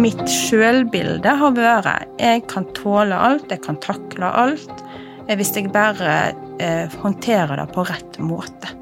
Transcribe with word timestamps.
mitt 0.00 0.22
sjølbilde 0.30 1.32
har 1.40 1.54
vært 1.56 2.20
jeg 2.20 2.42
kan 2.50 2.66
tåle 2.76 3.16
alt, 3.16 3.50
jeg 3.50 3.62
kan 3.64 3.78
takle 3.82 4.28
alt, 4.28 4.82
eh, 5.26 5.36
hvis 5.38 5.54
jeg 5.56 5.72
bare 5.74 6.16
eh, 6.62 6.92
håndterer 7.02 7.56
det 7.60 7.68
på 7.74 7.84
rett 7.88 8.18
måte. 8.22 8.72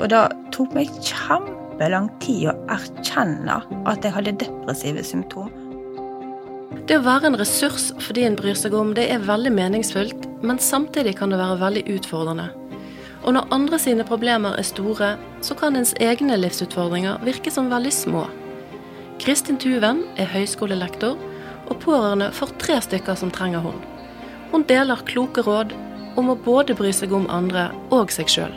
Og 0.00 0.10
det 0.10 0.22
tok 0.54 0.74
meg 0.74 0.90
kjempelang 1.04 2.08
tid 2.22 2.48
å 2.50 2.56
erkjenne 2.74 3.60
at 3.90 4.04
jeg 4.06 4.14
hadde 4.16 4.36
depressive 4.42 5.04
symptomer. 5.06 5.60
Det 6.84 6.98
å 6.98 7.04
være 7.04 7.30
en 7.30 7.38
ressurs 7.38 7.92
for 8.02 8.16
de 8.16 8.26
en 8.26 8.36
bryr 8.36 8.56
seg 8.58 8.74
om, 8.76 8.90
det 8.96 9.06
er 9.08 9.22
veldig 9.24 9.52
meningsfullt, 9.54 10.26
men 10.44 10.58
samtidig 10.60 11.14
kan 11.20 11.32
det 11.32 11.38
være 11.40 11.60
veldig 11.62 11.84
utfordrende. 11.94 12.50
Og 13.24 13.36
når 13.36 13.52
andre 13.54 13.78
sine 13.80 14.04
problemer 14.04 14.58
er 14.58 14.66
store, 14.68 15.14
så 15.40 15.56
kan 15.56 15.78
ens 15.78 15.94
egne 16.02 16.36
livsutfordringer 16.36 17.22
virke 17.24 17.52
som 17.54 17.70
veldig 17.72 17.94
små. 17.94 18.26
Kristin 19.24 19.56
Tuven 19.56 20.02
er 20.20 20.28
høyskolelektor, 20.28 21.14
og 21.64 21.78
pårørende 21.80 22.26
for 22.36 22.52
tre 22.60 22.74
stykker 22.84 23.16
som 23.16 23.30
trenger 23.32 23.62
hun. 23.64 23.78
Hun 24.50 24.66
deler 24.68 25.00
kloke 25.08 25.40
råd 25.46 25.72
om 26.20 26.28
å 26.28 26.36
både 26.36 26.76
bry 26.76 26.90
seg 26.92 27.14
om 27.16 27.24
andre 27.32 27.70
og 27.88 28.12
seg 28.12 28.28
sjøl. 28.28 28.52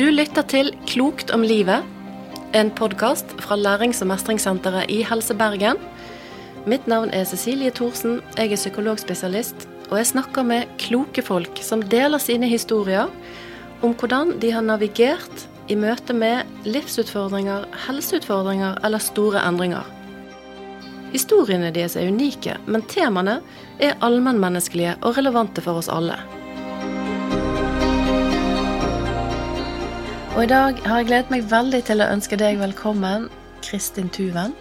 Du 0.00 0.08
lytter 0.08 0.48
til 0.48 0.72
Klokt 0.88 1.28
om 1.36 1.44
livet, 1.44 1.84
en 2.56 2.72
podkast 2.72 3.36
fra 3.44 3.60
Lærings- 3.60 4.00
og 4.00 4.08
mestringssenteret 4.14 4.88
i 4.88 5.02
Helse 5.04 5.36
Bergen. 5.36 5.76
Mitt 6.64 6.88
navn 6.88 7.12
er 7.12 7.28
Cecilie 7.28 7.70
Thorsen, 7.76 8.22
jeg 8.38 8.56
er 8.56 8.64
psykologspesialist, 8.64 9.68
og 9.90 9.98
jeg 10.00 10.14
snakker 10.16 10.48
med 10.48 10.78
kloke 10.80 11.20
folk 11.20 11.60
som 11.60 11.84
deler 11.84 12.22
sine 12.22 12.48
historier 12.48 13.12
om 13.84 13.92
hvordan 13.92 14.38
de 14.40 14.54
har 14.54 14.64
navigert 14.64 15.50
i 15.68 15.76
møte 15.80 16.12
med 16.12 16.44
livsutfordringer, 16.68 17.64
helseutfordringer 17.86 18.80
eller 18.84 19.00
store 19.00 19.40
endringer. 19.48 19.86
Historiene 21.14 21.70
deres 21.72 21.94
er 21.96 22.10
unike, 22.10 22.56
men 22.66 22.84
temaene 22.90 23.38
er 23.82 23.94
allmennmenneskelige 24.04 24.96
og 25.02 25.16
relevante 25.16 25.62
for 25.64 25.80
oss 25.80 25.88
alle. 25.88 26.18
Og 30.34 30.42
i 30.42 30.50
dag 30.50 30.80
har 30.82 31.00
jeg 31.00 31.08
gledet 31.08 31.30
meg 31.30 31.46
veldig 31.48 31.80
til 31.86 32.02
å 32.02 32.10
ønske 32.10 32.36
deg 32.40 32.58
velkommen, 32.58 33.28
Kristin 33.64 34.10
Tuven. 34.12 34.56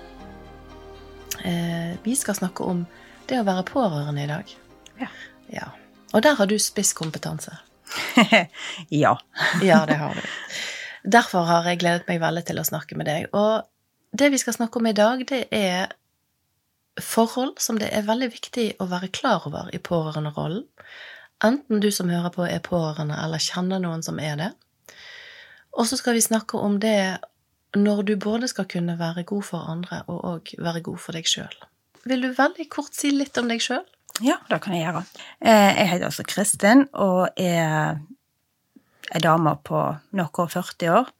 Eh, 1.44 1.97
vi 2.05 2.14
skal 2.16 2.38
snakke 2.38 2.64
om 2.70 2.86
det 3.27 3.42
å 3.42 3.47
være 3.47 3.66
pårørende 3.67 4.23
i 4.23 4.30
dag. 4.30 4.53
Ja. 5.02 5.09
ja. 5.52 5.72
Og 6.14 6.22
der 6.23 6.38
har 6.38 6.47
du 6.47 6.55
spisskompetanse. 6.61 7.58
ja. 9.03 9.17
ja, 9.66 9.81
det 9.89 9.97
har 9.97 10.14
du. 10.14 10.30
Derfor 11.03 11.47
har 11.49 11.67
jeg 11.67 11.81
gledet 11.81 12.07
meg 12.07 12.21
veldig 12.23 12.45
til 12.47 12.61
å 12.61 12.67
snakke 12.67 12.95
med 12.99 13.09
deg. 13.09 13.27
Og 13.35 13.65
det 14.15 14.29
vi 14.31 14.39
skal 14.39 14.55
snakke 14.55 14.79
om 14.79 14.87
i 14.87 14.95
dag, 14.95 15.23
det 15.27 15.45
er 15.51 15.91
forhold 17.01 17.57
som 17.61 17.79
det 17.81 17.89
er 17.91 18.05
veldig 18.07 18.29
viktig 18.31 18.67
å 18.83 18.87
være 18.91 19.11
klar 19.15 19.47
over 19.49 19.71
i 19.73 19.81
pårørenderollen. 19.81 20.65
Enten 21.43 21.81
du 21.83 21.89
som 21.91 22.11
hører 22.11 22.31
på 22.31 22.45
er 22.47 22.63
pårørende, 22.63 23.17
eller 23.19 23.41
kjenner 23.41 23.81
noen 23.83 24.03
som 24.05 24.19
er 24.21 24.37
det. 24.39 24.51
Og 25.73 25.89
så 25.89 25.97
skal 25.99 26.15
vi 26.15 26.23
snakke 26.23 26.59
om 26.61 26.77
det 26.79 27.19
når 27.75 28.03
du 28.05 28.13
både 28.21 28.47
skal 28.47 28.67
kunne 28.69 28.95
være 28.99 29.25
god 29.27 29.43
for 29.47 29.69
andre 29.69 30.03
og 30.07 30.21
òg 30.29 30.53
være 30.61 30.83
god 30.85 31.01
for 31.01 31.17
deg 31.17 31.27
sjøl. 31.27 31.55
Vil 32.05 32.21
du 32.21 32.29
veldig 32.37 32.67
kort 32.71 32.93
si 32.95 33.09
litt 33.11 33.37
om 33.41 33.49
deg 33.49 33.63
sjøl? 33.63 33.83
Ja, 34.21 34.37
det 34.49 34.59
kan 34.61 34.75
jeg 34.77 34.85
gjøre. 34.85 35.01
Eh, 35.41 35.71
jeg 35.79 35.89
heter 35.89 36.05
altså 36.11 36.25
Kristin 36.27 36.85
og 36.93 37.33
er 37.41 37.97
ei 39.14 39.22
dame 39.22 39.53
på 39.66 39.81
noe 40.17 40.44
og 40.44 40.52
40 40.53 40.94
år. 40.94 41.11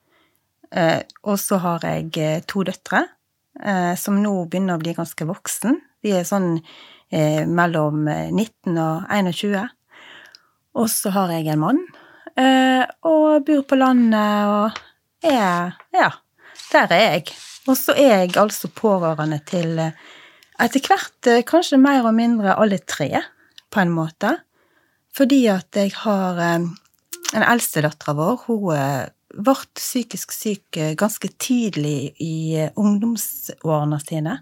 Eh, 0.74 1.02
og 1.30 1.38
så 1.42 1.60
har 1.62 1.86
jeg 1.86 2.10
eh, 2.18 2.42
to 2.50 2.64
døtre 2.66 3.04
eh, 3.62 3.94
som 4.00 4.18
nå 4.22 4.34
begynner 4.50 4.80
å 4.80 4.82
bli 4.82 4.96
ganske 4.98 5.28
voksen. 5.30 5.78
De 6.04 6.18
er 6.18 6.28
sånn 6.28 6.58
mellom 7.14 8.08
19 8.08 8.78
og 8.82 9.04
21. 9.14 9.68
Og 10.82 10.88
så 10.90 11.12
har 11.14 11.30
jeg 11.30 11.52
en 11.54 11.60
mann 11.62 11.82
og 13.06 13.44
bor 13.46 13.60
på 13.70 13.78
landet 13.78 14.50
og 14.50 14.80
er 15.30 15.76
Ja, 15.94 16.08
der 16.72 16.96
er 16.96 17.04
jeg. 17.04 17.36
Og 17.70 17.78
så 17.78 17.94
er 17.94 18.24
jeg 18.24 18.34
altså 18.42 18.72
pårørende 18.74 19.38
til 19.46 19.78
etter 19.78 20.90
hvert 20.90 21.30
kanskje 21.46 21.78
mer 21.78 22.02
og 22.02 22.18
mindre 22.18 22.58
alle 22.58 22.82
tre, 22.82 23.12
på 23.70 23.84
en 23.84 23.94
måte. 23.94 24.40
Fordi 25.14 25.44
at 25.54 25.78
jeg 25.78 25.94
har 26.02 26.42
den 27.34 27.44
eldste 27.44 27.82
dattera 27.82 28.14
vår 28.14 28.42
hun 28.46 28.76
eh, 28.76 29.06
ble 29.34 29.56
psykisk 29.74 30.34
syk 30.36 30.78
eh, 30.78 30.94
ganske 30.98 31.32
tidlig 31.42 32.14
i 32.22 32.60
eh, 32.62 32.74
ungdomsårene 32.78 34.00
sine. 34.04 34.38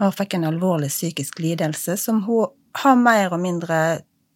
Hun 0.00 0.14
fikk 0.14 0.36
en 0.38 0.46
alvorlig 0.52 0.92
psykisk 0.92 1.40
lidelse 1.42 1.96
som 2.00 2.22
hun 2.28 2.52
har 2.78 2.96
mer 2.96 3.34
og 3.34 3.42
mindre 3.42 3.80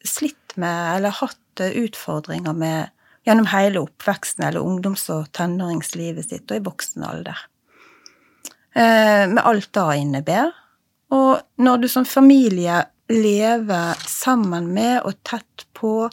slitt 0.05 0.57
med, 0.61 0.97
eller 0.97 1.15
hatt 1.15 1.63
utfordringer 1.65 2.57
med 2.59 2.91
gjennom 3.25 3.47
hele 3.49 3.85
oppveksten 3.87 4.45
eller 4.49 4.67
ungdoms- 4.67 5.07
og 5.15 5.31
tenåringslivet 5.33 6.27
sitt, 6.27 6.51
og 6.51 6.59
i 6.59 6.65
voksen 6.67 7.07
alder. 7.07 7.39
Med 8.75 9.41
alt 9.41 9.71
det 9.73 9.85
innebærer. 10.03 10.51
Og 11.15 11.63
når 11.63 11.81
du 11.81 11.89
som 11.89 12.05
familie 12.05 12.83
lever 13.09 14.03
sammen 14.11 14.67
med 14.75 14.99
og 15.07 15.17
tett 15.25 15.65
på 15.79 16.11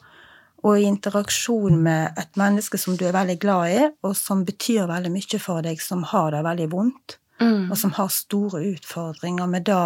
og 0.61 0.77
i 0.77 0.85
interaksjon 0.85 1.77
med 1.81 2.17
et 2.19 2.37
menneske 2.37 2.77
som 2.77 2.97
du 2.97 3.07
er 3.07 3.15
veldig 3.15 3.37
glad 3.41 3.73
i, 3.73 3.85
og 4.05 4.13
som 4.17 4.43
betyr 4.45 4.89
veldig 4.89 5.11
mye 5.13 5.39
for 5.41 5.65
deg, 5.65 5.81
som 5.81 6.03
har 6.11 6.31
det 6.35 6.43
veldig 6.45 6.67
vondt, 6.73 7.17
mm. 7.41 7.71
og 7.71 7.77
som 7.79 7.93
har 7.97 8.11
store 8.13 8.61
utfordringer 8.75 9.49
med 9.49 9.65
det, 9.69 9.81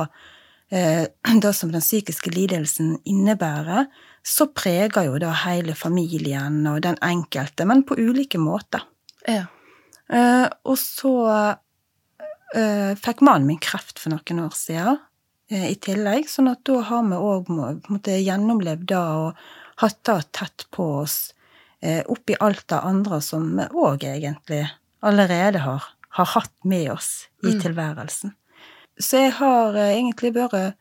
eh, 0.76 1.06
det 1.46 1.54
som 1.56 1.72
den 1.72 1.84
psykiske 1.84 2.34
lidelsen 2.36 2.98
innebærer, 3.08 3.88
så 4.26 4.50
preger 4.52 5.08
jo 5.08 5.20
det 5.22 5.32
hele 5.46 5.76
familien 5.78 6.64
og 6.68 6.82
den 6.84 7.00
enkelte, 7.06 7.68
men 7.70 7.86
på 7.88 7.96
ulike 7.96 8.42
måter. 8.42 8.84
Ja. 9.24 9.46
Eh, 10.12 10.48
og 10.68 10.80
så 10.82 11.18
eh, 12.52 12.92
fikk 13.00 13.24
mannen 13.24 13.48
min 13.48 13.62
kreft 13.64 14.02
for 14.02 14.12
noen 14.12 14.48
år 14.50 14.56
siden 14.58 15.00
i 15.46 15.76
tillegg, 15.78 16.26
sånn 16.26 16.50
at 16.50 16.64
da 16.66 16.80
har 16.88 17.04
vi 17.06 17.18
òg 17.22 17.50
gjennomlevd 18.10 18.88
det 18.90 18.98
og 18.98 19.44
hatt 19.82 20.00
det 20.08 20.22
tett 20.32 20.68
på 20.72 20.86
oss, 21.02 21.34
eh, 21.82 22.04
oppi 22.12 22.36
alt 22.40 22.68
det 22.72 22.80
andre 22.80 23.22
som 23.22 23.48
vi 23.58 23.68
òg 23.72 24.08
egentlig 24.08 24.64
allerede 25.06 25.62
har, 25.66 25.84
har, 26.10 26.26
hatt 26.26 26.56
med 26.64 26.92
oss 26.92 27.28
i 27.44 27.54
mm. 27.54 27.62
tilværelsen. 27.62 28.34
Så 29.00 29.26
jeg 29.26 29.36
har 29.40 29.76
eh, 29.76 29.94
egentlig 29.98 30.34
vært, 30.36 30.76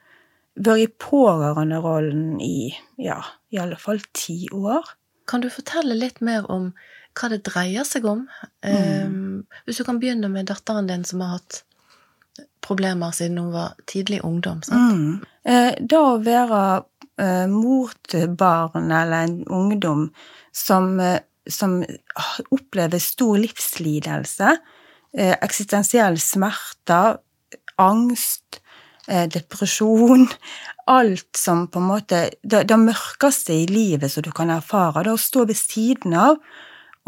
vært 0.55 0.85
i 0.85 0.91
pårørenderollen 1.03 2.41
i 2.41 2.73
ja, 2.97 3.21
i 3.51 3.61
alle 3.61 3.79
fall 3.81 4.01
ti 4.15 4.45
år. 4.53 4.87
Kan 5.29 5.43
du 5.43 5.51
fortelle 5.51 5.97
litt 5.99 6.21
mer 6.25 6.47
om 6.53 6.73
hva 7.15 7.31
det 7.31 7.45
dreier 7.47 7.87
seg 7.87 8.07
om? 8.11 8.27
Mm. 8.67 9.07
Um, 9.07 9.61
hvis 9.67 9.79
du 9.79 9.87
kan 9.87 10.01
begynne 10.03 10.29
med 10.33 10.51
datteren 10.51 10.89
din 10.91 11.05
som 11.07 11.23
har 11.23 11.39
hatt 11.39 11.63
problemer 12.65 13.13
siden 13.15 13.39
hun 13.39 13.53
var 13.53 13.75
tidlig 13.87 14.21
ungdom. 14.25 14.63
sant? 14.63 14.95
Mm. 14.95 15.25
Eh, 15.45 15.75
da 15.81 16.01
å 16.15 16.19
være 16.25 16.63
mor 17.49 17.93
til 18.11 18.33
barn 18.35 18.91
eller 18.91 19.29
en 19.29 19.37
ungdom 19.47 20.09
som, 20.55 21.01
eh, 21.01 21.21
som 21.51 21.85
opplever 22.51 22.99
stor 22.99 23.39
livslidelse, 23.39 24.57
eh, 25.19 25.37
eksistensiell 25.43 26.19
smerte, 26.21 27.19
angst, 27.79 28.61
eh, 29.09 29.29
depresjon 29.29 30.29
Alt 30.87 31.37
som 31.37 31.63
på 31.73 31.81
en 31.81 31.87
måte 31.89 32.19
det, 32.43 32.67
det 32.69 32.77
mørkeste 32.77 33.55
i 33.57 33.63
livet 33.65 34.13
som 34.13 34.21
du 34.23 34.29
kan 34.37 34.51
erfare. 34.53 35.01
Det 35.07 35.15
å 35.15 35.21
stå 35.21 35.47
ved 35.49 35.57
siden 35.57 36.13
av 36.13 36.37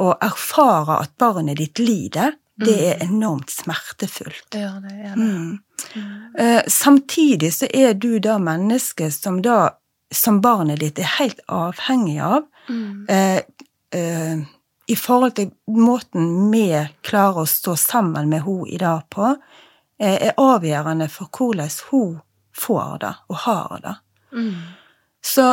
og 0.00 0.24
erfare 0.24 0.96
at 1.02 1.12
barnet 1.20 1.58
ditt 1.60 1.82
lider, 1.82 2.38
det 2.56 2.72
mm. 2.72 2.86
er 2.86 3.04
enormt 3.04 3.52
smertefullt. 3.52 4.56
Ja, 4.56 4.78
det 4.80 4.94
er 4.94 5.12
det. 5.12 5.20
Mm. 5.20 5.58
Mm. 5.92 6.62
samtidig 6.72 7.52
så 7.52 7.68
er 7.68 7.92
du 8.00 8.16
da 8.18 8.38
mennesket 8.40 9.12
som 9.12 9.42
da, 9.44 9.76
som 10.14 10.40
barnet 10.40 10.80
ditt 10.80 10.98
er 10.98 11.10
helt 11.18 11.40
avhengig 11.50 12.20
av, 12.22 12.46
mm. 12.68 13.06
eh, 13.08 13.40
eh, 14.00 14.44
i 14.86 14.96
forhold 14.96 15.34
til 15.34 15.50
måten 15.66 16.50
vi 16.52 16.68
klarer 17.06 17.42
å 17.42 17.50
stå 17.50 17.74
sammen 17.80 18.30
med 18.30 18.44
henne 18.46 18.68
i 18.70 18.78
dag 18.78 19.06
på, 19.10 19.32
eh, 19.98 20.28
er 20.28 20.38
avgjørende 20.38 21.08
for 21.10 21.30
hvordan 21.34 21.72
hun 21.90 22.18
får 22.56 22.98
det 23.02 23.14
og 23.28 23.40
har 23.46 23.80
det. 23.82 23.96
Mm. 24.32 24.60
Så 25.24 25.46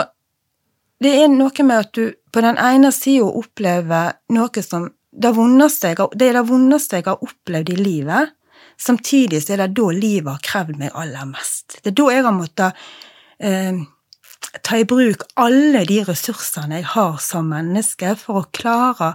det 1.04 1.16
er 1.24 1.32
noe 1.32 1.66
med 1.66 1.80
at 1.80 1.94
du 1.98 2.14
på 2.34 2.42
den 2.42 2.58
ene 2.58 2.92
sida 2.94 3.26
opplever 3.26 4.14
noe 4.34 4.64
som 4.64 4.92
det, 5.14 5.30
jeg, 5.30 5.98
det 6.18 6.28
er 6.30 6.38
det 6.40 6.48
vondeste 6.50 6.98
jeg 6.98 7.06
har 7.06 7.22
opplevd 7.22 7.70
i 7.70 7.76
livet. 7.78 8.32
Samtidig 8.82 9.44
så 9.44 9.54
er 9.54 9.62
det 9.62 9.76
da 9.78 9.90
livet 9.94 10.32
har 10.32 10.46
krevd 10.46 10.80
meg 10.80 10.96
aller 10.98 11.28
mest. 11.30 11.78
Det 11.84 11.92
er 11.92 11.98
da 12.00 12.08
jeg 12.16 12.26
har 12.26 12.34
måttet 12.34 12.80
eh, 13.38 13.84
ta 14.64 14.78
i 14.78 14.86
bruk 14.86 15.24
alle 15.40 15.86
de 15.90 16.04
ressursene 16.08 16.82
jeg 16.82 16.90
har 16.94 17.18
som 17.24 17.50
menneske, 17.50 18.16
for 18.20 18.42
å 18.44 18.52
klare 18.52 19.14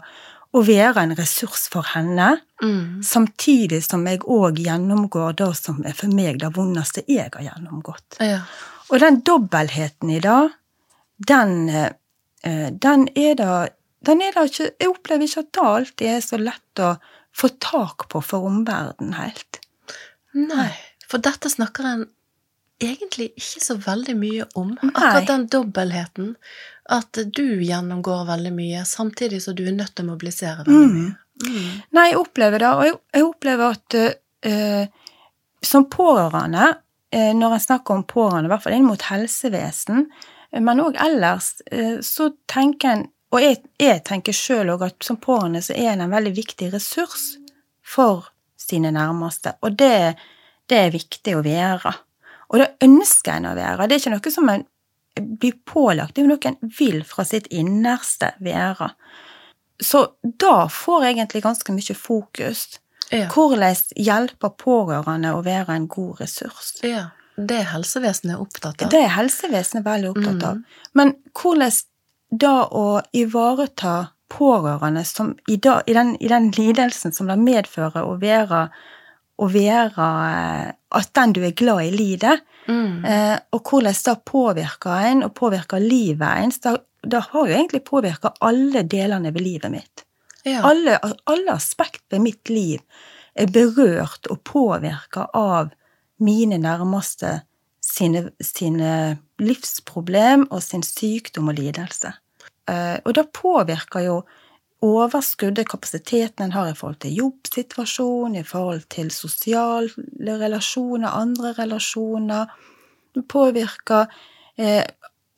å 0.56 0.62
være 0.64 1.02
en 1.04 1.16
ressurs 1.18 1.68
for 1.72 1.82
henne, 1.94 2.40
Mm. 2.58 3.02
samtidig 3.04 3.84
som 3.84 4.04
jeg 4.06 4.18
òg 4.26 4.56
gjennomgår 4.58 5.36
det 5.36 5.56
som 5.56 5.84
er 5.86 5.92
for 5.94 6.08
meg 6.08 6.40
det 6.40 6.48
vondeste 6.56 7.04
jeg 7.06 7.30
har 7.32 7.44
gjennomgått. 7.44 8.16
Ja. 8.18 8.40
Og 8.90 8.98
den 8.98 9.20
dobbeltheten 9.22 10.10
i 10.10 10.18
det, 10.18 10.50
den, 11.24 11.68
eh, 11.68 12.70
den 12.70 13.08
er 13.14 13.34
det 13.34 13.72
den 14.04 14.22
er 14.22 14.32
da 14.32 14.44
ikke, 14.46 14.70
Jeg 14.80 14.88
opplever 14.88 15.22
ikke 15.26 15.40
at 15.40 15.52
det 15.52 15.62
alltid 15.62 16.08
er 16.08 16.20
så 16.20 16.38
lett 16.38 16.82
å 16.82 16.98
få 17.34 17.48
tak 17.60 18.08
på 18.08 18.22
for 18.22 18.46
omverdenen 18.46 19.14
helt. 19.14 19.58
Nei, 20.34 20.70
for 21.08 21.18
dette 21.18 21.50
snakker 21.50 21.84
en 21.84 22.06
egentlig 22.82 23.30
ikke 23.36 23.62
så 23.62 23.76
veldig 23.82 24.14
mye 24.18 24.46
om. 24.58 24.72
Akkurat 24.92 25.26
den 25.26 25.46
dobbeltheten. 25.52 26.34
At 26.88 27.18
du 27.36 27.60
gjennomgår 27.62 28.24
veldig 28.30 28.52
mye, 28.54 28.84
samtidig 28.88 29.42
som 29.44 29.56
du 29.58 29.66
er 29.68 29.76
nødt 29.76 29.94
til 29.96 30.06
å 30.06 30.12
mobilisere 30.12 30.64
veldig 30.64 30.92
mye. 30.94 31.10
Mm. 31.38 31.82
Nei, 31.94 32.08
jeg 32.10 32.18
opplever 32.18 32.62
det, 32.62 32.70
og 32.74 32.86
jeg, 32.86 32.94
jeg 33.14 33.26
opplever 33.28 33.76
at 33.76 33.96
uh, 34.48 35.12
som 35.62 35.86
pårørende, 35.90 36.72
uh, 37.14 37.34
når 37.36 37.54
en 37.58 37.62
snakker 37.66 37.94
om 37.94 38.06
pårørende, 38.08 38.48
i 38.48 38.54
hvert 38.54 38.64
fall 38.64 38.78
inn 38.78 38.88
mot 38.88 39.04
helsevesen, 39.10 40.08
eh, 40.50 40.64
men 40.64 40.82
òg 40.82 40.98
ellers, 41.04 41.52
uh, 41.70 42.00
så 42.04 42.32
tenker 42.50 42.94
en 42.94 43.06
Og 43.28 43.42
jeg, 43.44 43.58
jeg 43.76 44.00
tenker 44.08 44.32
sjøl 44.32 44.70
òg 44.72 44.86
at 44.86 45.04
som 45.04 45.18
pårørende 45.20 45.60
så 45.60 45.74
er 45.76 45.90
en 45.90 46.06
en 46.06 46.14
veldig 46.14 46.30
viktig 46.32 46.70
ressurs 46.72 47.34
for 47.84 48.30
sine 48.56 48.88
nærmeste, 48.88 49.52
og 49.60 49.76
det, 49.76 50.14
det 50.64 50.78
er 50.86 50.94
viktig 50.94 51.34
å 51.36 51.42
være. 51.44 51.92
Og 52.48 52.60
det 52.62 52.68
ønsker 52.84 53.36
en 53.36 53.50
å 53.50 53.54
være. 53.58 53.86
Det 53.86 53.96
er 53.96 54.02
ikke 54.02 54.14
noe 54.16 54.34
som 54.34 54.52
en 54.52 54.66
blir 55.18 55.56
pålagt, 55.66 56.14
det 56.14 56.22
er 56.22 56.28
jo 56.28 56.34
noe 56.34 56.50
en 56.52 56.74
vil 56.78 57.00
fra 57.06 57.24
sitt 57.26 57.48
innerste 57.50 58.30
være. 58.44 58.92
Så 59.82 60.04
da 60.22 60.68
får 60.70 61.04
jeg 61.04 61.16
egentlig 61.16 61.42
ganske 61.42 61.74
mye 61.74 61.96
fokus. 61.98 62.64
Ja. 63.10 63.28
Hvordan 63.32 63.78
hjelper 63.96 64.52
pårørende 64.60 65.32
å 65.34 65.42
være 65.46 65.76
en 65.76 65.88
god 65.90 66.24
ressurs? 66.24 66.76
ja. 66.86 67.08
Det 67.38 67.54
er 67.54 67.68
helsevesenet 67.70 68.40
opptatt 68.42 68.80
av. 68.82 68.88
Det 68.90 68.98
er 68.98 69.12
helsevesenet 69.14 69.84
veldig 69.86 70.08
opptatt 70.10 70.40
av. 70.42 70.56
Mm. 70.58 70.78
Men 70.98 71.12
hvordan 71.38 71.76
da 72.34 72.54
å 72.66 72.86
ivareta 73.14 73.92
pårørende 74.28 75.04
som 75.06 75.36
i, 75.46 75.56
da, 75.56 75.78
i, 75.86 75.94
den, 75.94 76.16
i 76.20 76.28
den 76.28 76.50
lidelsen 76.56 77.14
som 77.14 77.30
det 77.30 77.38
medfører 77.40 78.02
å 78.04 78.16
være, 78.20 78.64
å 79.38 79.48
være 79.52 80.08
eh, 80.32 80.74
At 80.98 81.10
den 81.14 81.34
du 81.36 81.42
er 81.44 81.52
glad 81.52 81.84
i, 81.84 81.90
lider, 81.92 82.40
Mm. 82.68 83.04
eh, 83.04 83.38
og 83.52 83.62
hvordan 83.64 83.94
det 84.04 84.14
påvirker 84.28 85.04
en, 85.08 85.22
og 85.24 85.34
påvirker 85.34 85.80
livet 85.80 86.42
ens, 86.42 86.58
da 86.60 87.20
har 87.20 87.46
jo 87.48 87.54
egentlig 87.54 87.80
påvirka 87.84 88.34
alle 88.44 88.82
delene 88.82 89.32
ved 89.32 89.40
livet 89.40 89.70
mitt. 89.72 90.04
Ja. 90.44 90.60
Alle, 90.68 90.98
alle 91.24 91.52
aspekt 91.52 92.02
ved 92.10 92.20
mitt 92.20 92.48
liv 92.48 92.80
er 93.34 93.46
berørt 93.52 94.28
og 94.30 94.42
påvirka 94.44 95.28
av 95.32 95.70
mine 96.20 96.58
nærmeste 96.58 97.38
sine, 97.84 98.30
sine 98.40 99.18
livsproblem 99.40 100.46
og 100.50 100.62
sin 100.62 100.82
sykdom 100.82 101.48
og 101.52 101.58
lidelse. 101.58 102.12
Eh, 102.68 102.98
og 103.04 103.14
det 103.16 103.28
påvirker 103.32 104.04
jo 104.04 104.22
overskuddet, 104.84 105.68
kapasiteten 105.68 106.44
en 106.44 106.52
har 106.54 106.70
i 106.70 106.74
forhold 106.78 107.00
til 107.02 107.16
jobbsituasjon, 107.18 108.36
i 108.38 108.44
forhold 108.46 108.84
til 108.92 109.10
sosiale 109.10 110.36
relasjoner, 110.42 111.08
andre 111.08 111.52
relasjoner. 111.58 112.46
Påvirker 113.28 114.06
eh, 114.58 114.84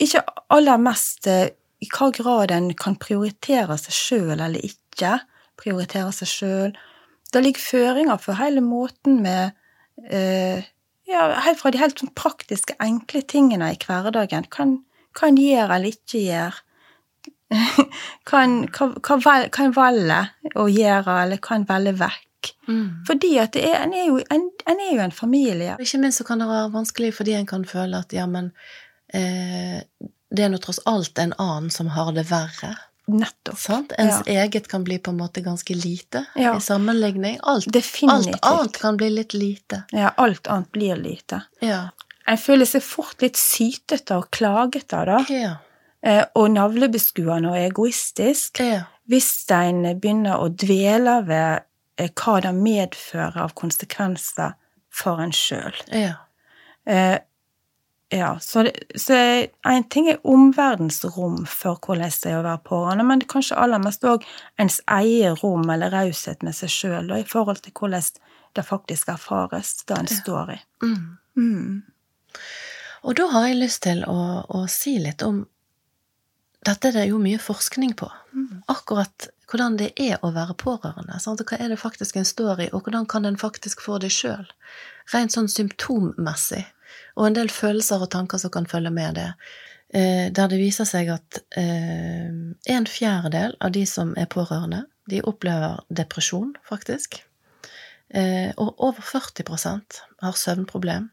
ikke 0.02 0.20
aller 0.52 0.80
mest 0.82 1.26
eh, 1.30 1.48
i 1.80 1.88
hva 1.88 2.10
grad 2.12 2.52
en 2.52 2.68
kan 2.76 2.98
prioritere 3.00 3.78
seg 3.80 3.96
sjøl 3.96 4.34
eller 4.36 4.60
ikke 4.66 5.14
prioritere 5.60 6.12
seg 6.12 6.28
sjøl. 6.28 6.74
Det 7.32 7.40
ligger 7.44 7.62
føringer 7.64 8.20
for 8.20 8.36
hele 8.40 8.60
måten 8.60 9.22
med 9.24 9.54
eh, 10.10 10.60
ja, 11.08 11.24
Helt 11.46 11.58
fra 11.58 11.72
de 11.72 11.80
helt 11.80 12.02
praktiske, 12.14 12.76
enkle 12.82 13.22
tingene 13.26 13.72
i 13.72 13.78
hverdagen. 13.80 14.44
Hva 14.52 14.66
en- 14.66 14.82
hva 15.16 15.26
en 15.26 15.40
gjør 15.40 15.72
eller 15.74 15.90
ikke 15.96 16.20
gjør. 16.22 16.60
Kan, 18.26 18.66
kan, 18.74 18.94
hva 19.02 19.16
vel- 19.24 19.48
hva 19.50 19.66
en 19.66 20.52
å 20.56 20.66
gjøre, 20.70 21.16
eller 21.24 21.40
kan 21.42 21.64
velge 21.68 21.96
vekk. 22.00 22.52
Mm. 22.68 22.84
Fordi 23.08 23.32
at 23.42 23.56
er, 23.60 23.74
en, 23.82 23.92
er 23.92 24.06
jo, 24.08 24.20
en, 24.32 24.46
en 24.70 24.78
er 24.80 24.94
jo 24.94 25.02
en 25.04 25.12
familie. 25.12 25.74
Ikke 25.82 25.98
minst 26.00 26.22
så 26.22 26.24
kan 26.28 26.40
det 26.40 26.46
være 26.48 26.70
vanskelig 26.72 27.10
fordi 27.18 27.34
en 27.36 27.46
kan 27.50 27.66
føle 27.68 27.98
at 28.00 28.14
ja, 28.16 28.24
men 28.30 28.52
eh, 29.12 29.82
det 30.30 30.44
er 30.46 30.52
nå 30.52 30.60
tross 30.62 30.80
alt 30.88 31.18
en 31.20 31.34
annen 31.36 31.68
som 31.74 31.90
har 31.96 32.12
det 32.16 32.24
verre. 32.30 32.76
Nettopp. 33.10 33.58
Sant? 33.58 33.92
Ens 33.98 34.22
eget 34.30 34.68
kan 34.70 34.84
bli 34.86 35.00
på 35.02 35.10
en 35.10 35.18
måte 35.18 35.42
ganske 35.42 35.74
lite 35.74 36.24
Ja. 36.38 36.54
i 36.56 36.60
sammenligning. 36.62 37.40
Alt, 37.42 37.66
alt 38.06 38.36
annet 38.46 38.78
kan 38.78 38.96
bli 39.00 39.10
litt 39.10 39.34
lite. 39.34 39.82
Ja, 39.92 40.12
alt 40.16 40.46
annet 40.46 40.70
blir 40.72 40.96
lite. 40.96 41.42
Ja. 41.60 41.88
En 42.30 42.38
føler 42.38 42.68
seg 42.70 42.84
fort 42.86 43.20
litt 43.24 43.36
sytete 43.40 44.20
og 44.20 44.30
klagete, 44.30 45.02
da. 45.08 45.18
Ja. 45.28 45.56
Eh, 46.02 46.24
og 46.34 46.50
navlebeskuende 46.50 47.50
og 47.50 47.58
egoistisk. 47.60 48.60
ja. 48.60 48.82
hvis 49.04 49.44
en 49.52 49.82
begynner 50.00 50.40
å 50.40 50.48
dvele 50.48 51.18
ved 51.26 51.66
eh, 51.98 52.08
hva 52.16 52.38
det 52.40 52.54
medfører 52.56 53.36
av 53.42 53.52
konsekvenser 53.54 54.54
for 54.90 55.20
en 55.20 55.32
sjøl. 55.32 55.76
ja. 55.92 56.14
Eh, 56.88 57.18
ja, 58.12 58.38
så, 58.40 58.62
det, 58.62 58.72
så 58.98 59.14
en 59.68 59.84
ting 59.84 60.08
er 60.10 60.16
omverdensrom 60.26 61.44
for 61.46 61.78
hvordan 61.78 62.10
det 62.10 62.30
er 62.32 62.40
å 62.40 62.42
være 62.42 62.62
pårørende, 62.66 63.04
men 63.06 63.22
kanskje 63.22 63.58
aller 63.62 63.78
mest 63.78 64.02
òg 64.02 64.24
ens 64.58 64.80
eget 64.90 65.44
rom 65.44 65.70
eller 65.70 65.94
raushet 65.94 66.42
med 66.42 66.56
seg 66.58 66.72
sjøl, 66.74 67.12
i 67.14 67.22
forhold 67.28 67.62
til 67.62 67.76
hvordan 67.78 68.02
det 68.58 68.64
faktisk 68.66 69.12
erfares, 69.14 69.76
det 69.86 70.00
en 70.00 70.10
står 70.10 70.56
i. 70.56 70.58
Mm. 70.82 71.06
Mm. 71.38 71.76
Og 73.06 73.16
da 73.20 73.28
har 73.30 73.46
jeg 73.46 73.60
lyst 73.60 73.84
til 73.86 74.02
å, 74.10 74.18
å 74.42 74.64
si 74.66 74.96
litt 74.98 75.22
om 75.22 75.44
Dette 76.66 76.90
er 76.90 76.96
det 76.98 77.06
jo 77.08 77.20
mye 77.22 77.40
forskning 77.40 77.94
på. 77.96 78.08
Akkurat 78.68 79.30
hvordan 79.50 79.78
det 79.80 79.90
er 79.98 80.20
å 80.22 80.30
være 80.34 80.54
pårørende. 80.60 81.16
Sant? 81.22 81.42
Hva 81.46 81.58
er 81.58 81.72
det 81.72 81.80
faktisk 81.80 82.18
en 82.20 82.28
står 82.28 82.66
i, 82.66 82.68
og 82.74 82.84
hvordan 82.84 83.08
kan 83.10 83.26
en 83.26 83.38
faktisk 83.40 83.82
få 83.82 83.98
det 84.02 84.12
sjøl? 84.14 84.44
Rent 85.14 85.34
sånn 85.34 85.50
symptommessig. 85.50 86.62
Og 87.16 87.26
en 87.26 87.38
del 87.38 87.50
følelser 87.52 88.04
og 88.04 88.12
tanker 88.12 88.38
som 88.42 88.52
kan 88.54 88.68
følge 88.70 88.92
med 88.94 89.18
det. 89.18 89.30
Eh, 89.90 90.28
der 90.30 90.50
det 90.52 90.60
viser 90.60 90.86
seg 90.86 91.10
at 91.10 91.40
eh, 91.58 92.30
en 92.76 92.86
fjerdedel 92.86 93.56
av 93.58 93.72
de 93.74 93.82
som 93.88 94.12
er 94.18 94.30
pårørende, 94.30 94.84
de 95.10 95.22
opplever 95.26 95.80
depresjon, 95.90 96.52
faktisk. 96.68 97.18
Eh, 98.14 98.52
og 98.56 98.78
over 98.78 99.02
40% 99.02 100.02
har 100.22 100.38
søvnproblem. 100.38 101.10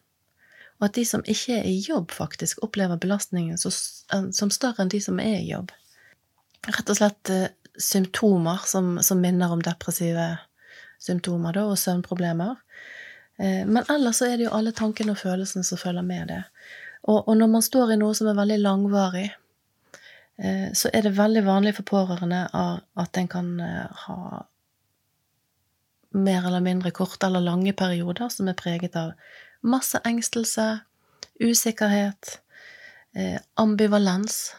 Og 0.77 0.89
at 0.89 0.97
de 0.97 1.05
som 1.09 1.23
ikke 1.25 1.57
er 1.57 1.65
i 1.65 1.79
jobb, 1.81 2.11
faktisk 2.13 2.61
opplever 2.65 2.99
belastningen 3.01 3.57
som 3.57 4.51
større 4.53 4.83
enn 4.83 4.93
de 4.93 5.01
som 5.01 5.19
er 5.23 5.39
i 5.39 5.49
jobb. 5.49 5.71
Rett 6.67 6.91
og 6.91 6.99
slett 6.99 7.31
eh, 7.33 7.49
symptomer 7.77 8.61
som, 8.65 8.97
som 9.01 9.21
minner 9.21 9.53
om 9.53 9.61
depressive 9.63 10.35
symptomer 11.01 11.55
da, 11.55 11.65
og 11.71 11.79
søvnproblemer. 11.81 12.57
Eh, 13.37 13.63
men 13.65 13.83
ellers 13.89 14.21
så 14.21 14.29
er 14.29 14.37
det 14.37 14.47
jo 14.47 14.53
alle 14.57 14.73
tankene 14.75 15.13
og 15.13 15.21
følelsene 15.21 15.65
som 15.65 15.81
følger 15.81 16.05
med 16.05 16.29
det. 16.33 16.43
Og, 17.07 17.23
og 17.23 17.37
når 17.39 17.51
man 17.53 17.65
står 17.65 17.93
i 17.93 17.99
noe 18.01 18.17
som 18.17 18.29
er 18.29 18.37
veldig 18.37 18.59
langvarig, 18.61 19.27
eh, 20.41 20.69
så 20.73 20.91
er 20.93 21.07
det 21.07 21.17
veldig 21.17 21.45
vanlig 21.47 21.75
for 21.77 21.89
pårørende 21.93 22.43
at 22.53 23.21
en 23.21 23.31
kan 23.31 23.53
eh, 23.63 24.05
ha 24.05 24.43
mer 26.17 26.47
eller 26.47 26.63
mindre 26.65 26.91
korte 26.95 27.27
eller 27.27 27.43
lange 27.45 27.73
perioder 27.77 28.31
som 28.33 28.47
er 28.49 28.57
preget 28.57 28.95
av 28.97 29.13
masse 29.61 29.99
engstelse, 30.05 30.67
usikkerhet, 31.43 32.39
eh, 33.15 33.37
ambivalens, 33.55 34.53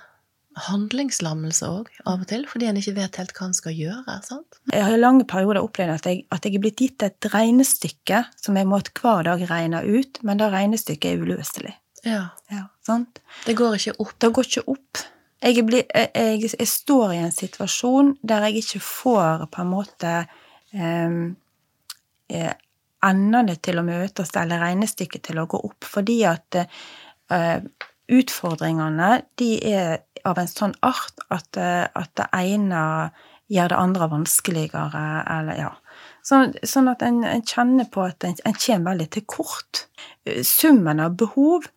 handlingslammelse 0.68 1.66
òg, 1.70 1.90
av 2.08 2.24
og 2.24 2.28
til, 2.30 2.44
fordi 2.50 2.68
en 2.68 2.78
ikke 2.80 2.96
vet 2.96 3.18
helt 3.20 3.34
hva 3.36 3.48
en 3.48 3.56
skal 3.56 3.76
gjøre. 3.76 4.16
sant? 4.26 4.58
Jeg 4.72 4.84
har 4.84 4.94
i 4.94 5.00
lange 5.00 5.26
perioder 5.28 5.62
opplevd 5.62 5.94
at 5.94 6.08
jeg, 6.10 6.24
at 6.34 6.44
jeg 6.44 6.56
er 6.56 6.64
blitt 6.64 6.82
gitt 6.82 7.04
et 7.06 7.28
regnestykke 7.32 8.24
som 8.36 8.58
jeg 8.58 8.66
må 8.66 8.80
hver 8.80 9.22
dag 9.28 9.44
regne 9.50 9.84
ut, 9.86 10.18
men 10.22 10.40
det 10.40 10.50
regnestykket 10.52 11.12
er 11.12 11.22
uløselig. 11.22 11.74
Ja. 12.04 12.28
Ja, 12.50 12.68
sant? 12.86 13.20
Det 13.46 13.56
går 13.58 13.78
ikke 13.78 13.96
opp. 14.02 14.14
Det 14.18 14.32
går 14.34 14.50
ikke 14.50 14.66
opp. 14.74 15.02
Jeg, 15.42 15.58
er 15.58 15.66
bli, 15.66 15.82
jeg, 15.86 16.48
jeg, 16.58 16.66
står 16.66 17.12
i 17.14 17.20
en 17.22 17.34
situasjon 17.34 18.16
der 18.26 18.48
jeg 18.48 18.64
ikke 18.64 18.80
får 18.82 19.44
på 19.52 19.62
en 19.62 19.70
måte 19.70 20.14
eh, 20.74 21.18
eh, 22.34 22.54
endene 23.04 23.56
til 23.62 23.80
å 23.80 23.86
møtes, 23.86 24.32
eller 24.36 24.62
regnestykket 24.62 25.28
til 25.28 25.40
å 25.42 25.46
gå 25.50 25.60
opp, 25.68 25.86
fordi 25.86 26.22
at 26.28 26.60
uh, 26.62 27.58
utfordringene 28.08 29.10
de 29.38 29.50
er 29.68 29.98
av 30.26 30.38
en 30.40 30.50
sånn 30.50 30.74
art 30.84 31.20
at, 31.30 31.56
eh, 31.60 31.84
at 31.86 32.10
det 32.18 32.26
ene 32.34 32.82
gjør 33.52 33.72
det 33.72 33.80
andre 33.80 34.08
vanskeligere, 34.12 35.04
eller 35.38 35.60
ja. 35.60 35.70
Sånn, 36.26 36.52
sånn 36.66 36.90
at 36.90 37.04
en, 37.04 37.22
en 37.24 37.44
kjenner 37.46 37.88
på 37.92 38.04
at 38.04 38.24
en, 38.26 38.36
en 38.44 38.56
kommer 38.58 38.92
veldig 38.92 39.08
til 39.14 39.24
kort. 39.28 39.86
Summen 40.44 41.00
av 41.00 41.16
behov 41.20 41.68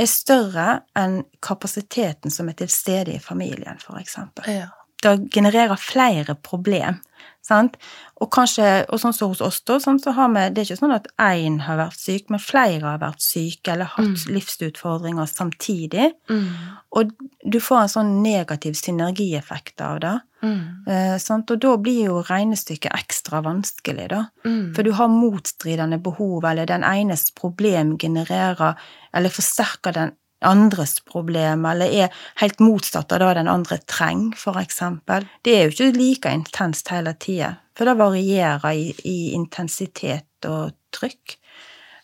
er 0.00 0.10
større 0.10 0.80
enn 0.98 1.20
kapasiteten 1.44 2.32
som 2.34 2.48
er 2.50 2.58
til 2.58 2.72
stede 2.72 3.14
i 3.14 3.22
familien, 3.22 3.78
eksempel. 4.00 4.48
Ja. 4.50 4.68
det 5.02 5.30
genererer 5.34 5.78
flere 5.80 6.34
problem. 6.34 6.98
Sant? 7.42 7.76
Og 8.20 8.28
kanskje, 8.30 8.84
og 8.92 9.00
sånn 9.00 9.14
som 9.16 9.30
hos 9.32 9.40
oss, 9.40 9.60
da, 9.66 9.78
sånn, 9.80 9.98
så 9.98 10.12
har 10.12 10.28
vi 10.28 10.42
Det 10.50 10.60
er 10.60 10.68
ikke 10.68 10.80
sånn 10.82 10.94
at 10.94 11.06
én 11.18 11.60
har 11.64 11.78
vært 11.78 11.98
syk, 11.98 12.28
men 12.30 12.38
flere 12.38 12.82
har 12.84 12.98
vært 12.98 13.20
syke 13.24 13.72
eller 13.72 13.84
hatt 13.86 14.26
Mm. 14.26 14.34
livsutfordringer 14.36 15.26
samtidig. 15.26 16.12
Mm. 16.28 16.48
Og 16.92 17.12
du 17.48 17.58
får 17.58 17.80
en 17.82 17.88
sånn 17.88 18.22
negativ 18.22 18.74
synergieffekt 18.74 19.80
av 19.80 20.00
det. 20.00 20.20
Mm. 20.42 20.86
Eh, 20.86 21.18
sant? 21.18 21.50
Og 21.50 21.60
da 21.60 21.76
blir 21.76 22.04
jo 22.06 22.22
regnestykket 22.22 22.92
ekstra 22.92 23.42
vanskelig, 23.42 24.08
da. 24.08 24.26
Mm. 24.44 24.74
For 24.74 24.82
du 24.82 24.92
har 24.92 25.08
motstridende 25.08 26.00
behov, 26.02 26.44
eller 26.44 26.66
den 26.66 26.82
enes 26.84 27.30
problem 27.34 27.96
genererer 27.98 28.76
eller 29.14 29.28
forsterker 29.30 29.92
den 29.92 30.12
andres 30.46 30.98
problem, 31.06 31.66
eller 31.68 31.92
er 32.04 32.22
helt 32.40 32.60
motsatt 32.62 33.12
av 33.12 33.22
det 33.22 33.34
den 33.40 33.50
andre 33.50 33.80
trenger, 33.88 34.36
for 34.40 34.60
eksempel. 34.60 35.26
Det 35.44 35.56
er 35.56 35.66
jo 35.66 35.74
ikke 35.74 35.98
like 35.98 36.32
intenst 36.32 36.92
hele 36.92 37.14
tida, 37.20 37.54
for 37.76 37.88
det 37.88 37.98
varierer 38.00 38.70
i, 38.72 38.88
i 39.04 39.18
intensitet 39.36 40.48
og 40.48 40.72
trykk. 40.96 41.36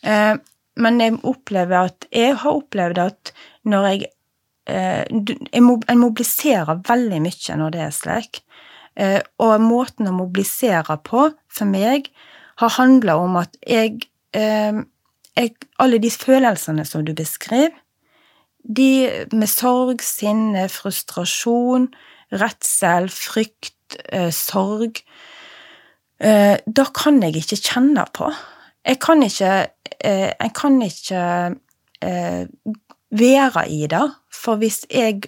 Eh, 0.06 0.34
men 0.76 1.00
jeg 1.00 1.20
opplever 1.24 1.88
at 1.88 2.06
Jeg 2.12 2.34
har 2.42 2.58
opplevd 2.58 2.98
at 3.00 3.32
når 3.64 3.86
jeg 3.88 4.02
eh, 4.68 5.04
En 5.08 6.00
mobiliserer 6.02 6.82
veldig 6.84 7.20
mye 7.24 7.56
når 7.56 7.72
det 7.72 7.80
er 7.86 7.94
slik. 7.94 8.42
Eh, 8.96 9.20
og 9.40 9.60
måten 9.60 10.08
å 10.08 10.16
mobilisere 10.16 10.96
på, 11.04 11.30
for 11.48 11.68
meg, 11.68 12.10
har 12.60 12.76
handla 12.78 13.18
om 13.20 13.36
at 13.40 13.56
jeg, 13.68 14.08
eh, 14.32 14.84
jeg 15.36 15.56
Alle 15.78 15.98
de 16.00 16.10
følelsene 16.10 16.84
som 16.84 17.04
du 17.04 17.12
beskriver, 17.14 17.74
de 18.66 19.26
med 19.32 19.48
sorg, 19.50 20.02
sinne, 20.02 20.66
frustrasjon, 20.72 21.88
redsel, 22.34 23.08
frykt, 23.12 23.98
eh, 24.10 24.32
sorg 24.34 24.98
eh, 26.18 26.56
Da 26.66 26.86
kan 26.94 27.22
jeg 27.22 27.36
ikke 27.38 27.60
kjenne 27.60 28.06
på. 28.14 28.32
Jeg 28.86 28.98
kan 29.02 29.22
ikke 29.22 29.52
eh, 30.00 30.32
Jeg 30.32 30.52
kan 30.54 30.82
ikke 30.82 31.22
eh, 32.02 32.46
være 33.10 33.68
i 33.70 33.86
det, 33.86 34.04
for 34.32 34.58
hvis 34.60 34.84
jeg 34.90 35.22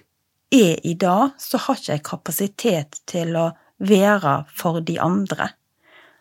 er 0.52 0.76
i 0.82 0.94
det, 0.94 1.30
så 1.38 1.60
har 1.60 1.78
ikke 1.78 1.92
jeg 1.92 2.04
kapasitet 2.04 3.00
til 3.06 3.36
å 3.36 3.50
være 3.78 4.42
for 4.56 4.80
de 4.80 4.98
andre. 5.00 5.52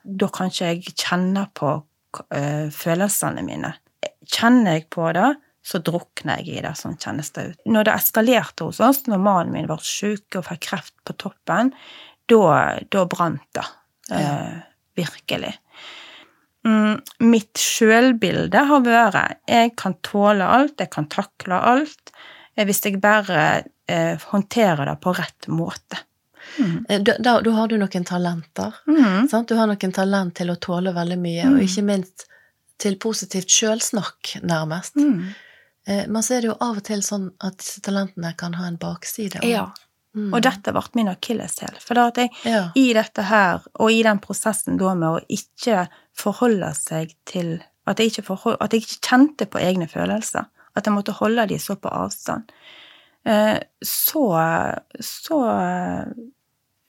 Da 0.04 0.30
kan 0.32 0.52
ikke 0.52 0.72
jeg 0.72 0.94
kjenne 0.94 1.48
på 1.58 1.74
eh, 2.32 2.70
følelsene 2.72 3.44
mine. 3.44 3.74
Kjenner 4.28 4.78
jeg 4.78 4.88
på 4.94 5.10
det, 5.16 5.34
så 5.68 5.82
drukner 5.84 6.40
jeg 6.40 6.60
i 6.60 6.64
det. 6.64 6.74
Sånn 6.80 6.96
kjennes 7.02 7.30
det 7.36 7.46
ut. 7.50 7.62
Når 7.68 7.90
det 7.90 7.96
eskalerte 8.00 8.68
hos 8.70 8.80
oss, 8.84 9.04
når 9.12 9.20
mannen 9.24 9.54
min 9.56 9.68
ble 9.68 9.80
syk 9.84 10.40
og 10.40 10.48
fikk 10.48 10.64
kreft 10.70 10.96
på 11.08 11.16
toppen, 11.20 11.74
da, 12.28 13.04
brant 13.08 13.44
det. 13.56 13.66
Eh, 14.16 14.58
virkelig. 14.96 15.54
Mm, 16.68 17.00
mitt 17.20 17.60
sjølbilde 17.60 18.64
har 18.70 18.84
vært 18.84 19.40
jeg 19.48 19.74
kan 19.80 19.96
tåle 20.04 20.48
alt, 20.48 20.80
jeg 20.80 20.92
kan 20.92 21.08
takle 21.12 21.60
alt, 21.74 22.12
eh, 22.56 22.66
hvis 22.68 22.84
jeg 22.84 23.00
bare 23.04 23.44
eh, 23.88 24.16
håndterer 24.32 24.88
det 24.90 24.98
på 25.04 25.16
rett 25.16 25.50
måte. 25.52 26.00
Mm. 26.58 27.04
Da, 27.04 27.18
da, 27.20 27.34
da 27.44 27.56
har 27.56 27.68
du 27.68 27.76
noen 27.80 28.08
talenter. 28.08 28.80
Mm. 28.88 29.28
Du 29.28 29.56
har 29.60 29.68
noen 29.68 29.96
talent 29.96 30.36
til 30.40 30.52
å 30.52 30.60
tåle 30.64 30.96
veldig 30.96 31.20
mye, 31.20 31.52
og 31.52 31.64
ikke 31.64 31.84
minst 31.88 32.28
til 32.80 32.96
positivt 33.02 33.52
sjølsnakk, 33.52 34.38
nærmest. 34.48 34.96
Eh, 35.88 36.06
Men 36.08 36.22
så 36.24 36.36
er 36.38 36.42
det 36.44 36.50
jo 36.52 36.58
av 36.62 36.78
og 36.82 36.84
til 36.84 37.00
sånn 37.06 37.30
at 37.42 37.58
disse 37.62 37.82
talentene 37.86 38.34
kan 38.38 38.54
ha 38.60 38.68
en 38.68 38.78
bakside. 38.78 39.40
også. 39.40 39.50
Ja. 39.50 39.68
Mm. 40.18 40.34
Og 40.34 40.42
dette 40.42 40.72
ble 40.74 40.82
min 40.98 41.08
akilleshæl. 41.12 41.78
For 41.80 41.94
da 41.94 42.08
at 42.08 42.18
jeg 42.18 42.30
Ja. 42.44 42.72
i 42.76 42.92
dette 42.94 43.24
her, 43.24 43.62
og 43.80 43.92
i 43.92 44.02
den 44.04 44.20
prosessen 44.20 44.78
da 44.78 44.94
med 44.96 45.10
å 45.10 45.26
ikke 45.30 45.88
forholde 46.14 46.74
seg 46.76 47.14
til 47.26 47.64
At 47.88 48.00
jeg 48.00 48.12
forhold, 48.26 48.58
at 48.60 48.72
jeg 48.74 48.82
ikke 48.82 49.00
kjente 49.08 49.46
på 49.48 49.60
egne 49.64 49.88
følelser. 49.88 50.46
At 50.76 50.84
jeg 50.86 50.94
måtte 50.94 51.14
holde 51.14 51.48
de 51.48 51.56
så 51.58 51.76
på 51.80 51.88
avstand. 51.90 52.50
Eh, 53.26 53.60
Så 53.82 54.34
Så 55.00 55.40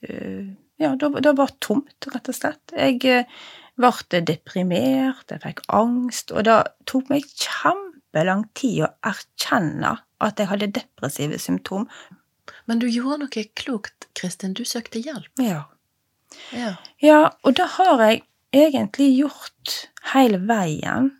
eh, 0.03 0.45
Ja, 0.77 0.95
da 0.95 1.09
da 1.09 1.33
var 1.33 1.47
det 1.47 1.59
tomt, 1.59 2.05
rett 2.13 2.29
og 2.29 2.35
slett. 2.35 2.71
Jeg 2.75 2.99
ble 3.79 4.21
deprimert, 4.25 5.25
jeg 5.29 5.41
fikk 5.43 5.59
angst, 5.69 6.31
og 6.31 6.43
det 6.47 6.59
tok 6.85 7.09
meg 7.09 7.23
kjempelang 8.09 8.49
tid 8.53 8.83
å 8.85 8.89
erkjenne 9.05 9.99
at 10.19 10.39
jeg 10.39 10.49
hadde 10.49 10.73
depressive 10.73 11.39
symptom. 11.39 11.87
Men 12.65 12.79
du 12.79 12.87
gjorde 12.89 13.25
noe 13.25 13.43
klokt, 13.55 14.09
Kristin. 14.13 14.53
Du 14.53 14.65
søkte 14.65 14.99
hjelp. 14.99 15.29
Ja. 15.39 15.69
Ja. 16.51 16.75
Ja, 16.99 17.31
og 17.43 17.55
det 17.55 17.65
har 17.77 18.01
jeg 18.01 18.23
egentlig 18.53 19.17
gjort 19.17 19.89
hele 20.13 20.39
veien. 20.39 21.15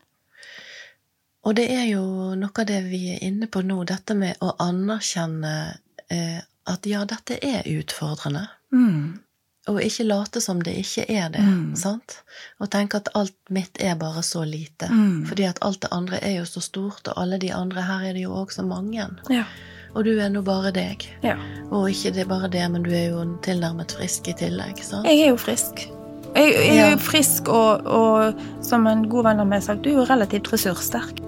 Og 1.46 1.56
det 1.56 1.70
er 1.72 1.86
jo 1.90 2.36
noe 2.36 2.52
av 2.54 2.68
det 2.68 2.84
vi 2.90 3.14
er 3.14 3.24
inne 3.24 3.48
på 3.48 3.62
nå, 3.62 3.84
dette 3.86 4.14
med 4.14 4.38
å 4.42 4.54
anerkjenne 4.60 5.80
eh, 6.10 6.42
at 6.66 6.86
ja, 6.86 7.06
dette 7.06 7.40
er 7.42 7.66
utfordrende. 7.66 8.50
Mm. 8.74 9.22
Og 9.68 9.82
ikke 9.84 10.04
late 10.08 10.42
som 10.42 10.62
det 10.64 10.74
ikke 10.80 11.04
er 11.12 11.30
det. 11.30 11.44
Mm. 11.44 11.76
sant? 11.76 12.22
Og 12.60 12.70
tenke 12.72 12.98
at 12.98 13.10
alt 13.14 13.36
mitt 13.54 13.78
er 13.84 13.98
bare 14.00 14.24
så 14.24 14.46
lite. 14.48 14.88
Mm. 14.90 15.26
Fordi 15.28 15.44
at 15.44 15.60
alt 15.62 15.82
det 15.82 15.92
andre 15.92 16.22
er 16.24 16.40
jo 16.40 16.46
så 16.46 16.64
stort, 16.64 17.08
og 17.08 17.22
alle 17.22 17.38
de 17.38 17.52
andre 17.54 17.84
her 17.86 18.08
er 18.10 18.14
det 18.18 18.24
jo 18.24 18.34
òg 18.40 18.54
så 18.56 18.66
mange. 18.66 19.06
Ja. 19.30 19.44
Og 19.94 20.06
du 20.06 20.12
er 20.18 20.30
nå 20.30 20.42
bare 20.46 20.72
deg. 20.72 21.06
ja. 21.26 21.36
Og 21.70 21.90
ikke 21.90 22.12
det 22.16 22.24
er 22.24 22.30
bare 22.30 22.50
det, 22.50 22.66
men 22.72 22.84
du 22.84 22.92
er 22.94 23.10
jo 23.10 23.24
tilnærmet 23.46 23.92
frisk 23.92 24.28
i 24.28 24.34
tillegg. 24.34 24.82
sant? 24.84 25.06
Jeg 25.06 25.28
er 25.28 25.34
jo 25.34 25.38
frisk. 25.38 25.86
Jeg, 26.36 26.54
jeg 26.54 26.78
er 26.78 26.92
jo 26.92 26.98
frisk, 27.02 27.48
og, 27.50 27.86
og 27.86 28.66
som 28.66 28.86
en 28.88 29.08
god 29.10 29.24
venn 29.30 29.42
av 29.42 29.50
meg 29.50 29.62
har 29.62 29.72
sagt, 29.72 29.84
du 29.84 29.90
er 29.90 30.02
jo 30.02 30.06
relativt 30.10 30.52
ressurssterk. 30.54 31.22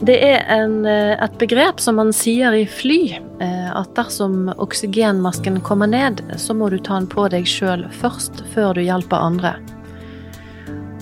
Det 0.00 0.16
er 0.24 0.46
en, 0.48 0.86
eh, 0.88 1.12
et 1.20 1.34
begrep 1.38 1.80
som 1.80 1.98
man 2.00 2.12
sier 2.16 2.54
i 2.56 2.64
fly, 2.64 3.18
eh, 3.40 3.68
at 3.76 3.92
dersom 3.94 4.48
oksygenmasken 4.56 5.60
kommer 5.60 5.86
ned, 5.86 6.22
så 6.40 6.56
må 6.56 6.70
du 6.70 6.78
ta 6.78 6.96
den 6.98 7.06
på 7.06 7.28
deg 7.28 7.44
sjøl 7.44 7.84
først, 7.92 8.40
før 8.54 8.74
du 8.74 8.80
hjelper 8.80 9.20
andre. 9.20 9.54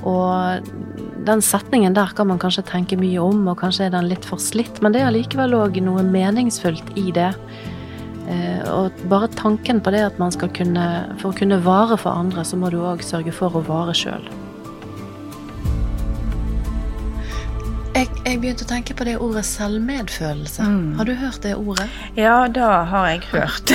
Og 0.02 0.66
den 1.24 1.40
setningen 1.44 1.94
der 1.94 2.10
kan 2.16 2.26
man 2.26 2.40
kanskje 2.42 2.66
tenke 2.66 2.98
mye 2.98 3.22
om, 3.22 3.46
og 3.46 3.60
kanskje 3.60 3.86
er 3.86 3.94
den 3.94 4.08
litt 4.08 4.24
for 4.24 4.42
slitt, 4.42 4.82
men 4.82 4.92
det 4.92 5.02
er 5.02 5.12
allikevel 5.12 5.54
òg 5.54 5.80
noe 5.84 6.02
meningsfullt 6.02 6.96
i 6.98 7.12
det. 7.12 7.34
Eh, 8.28 8.62
Og 8.68 8.92
bare 9.08 9.28
tanken 9.28 9.80
på 9.80 9.90
det 9.90 10.02
at 10.04 10.18
man 10.18 10.30
skal 10.30 10.50
kunne 10.50 11.16
For 11.16 11.30
å 11.30 11.38
kunne 11.38 11.62
vare 11.64 11.96
for 11.96 12.10
andre, 12.10 12.42
så 12.44 12.58
må 12.58 12.70
du 12.70 12.76
òg 12.76 13.00
sørge 13.00 13.32
for 13.32 13.48
å 13.50 13.64
vare 13.64 13.94
sjøl. 13.94 14.26
Jeg, 18.28 18.42
begynte 18.42 18.66
å 18.66 18.68
tenke 18.68 18.92
på 18.92 19.06
det 19.08 19.14
ordet 19.24 19.40
selvmedfølelse. 19.48 20.64
Mm. 20.68 20.88
Har 20.98 21.06
du 21.08 21.14
hørt 21.16 21.38
det 21.46 21.54
ordet? 21.56 21.86
Ja, 22.18 22.34
det 22.52 22.66
har 22.90 23.06
jeg 23.08 23.22
hørt. 23.30 23.72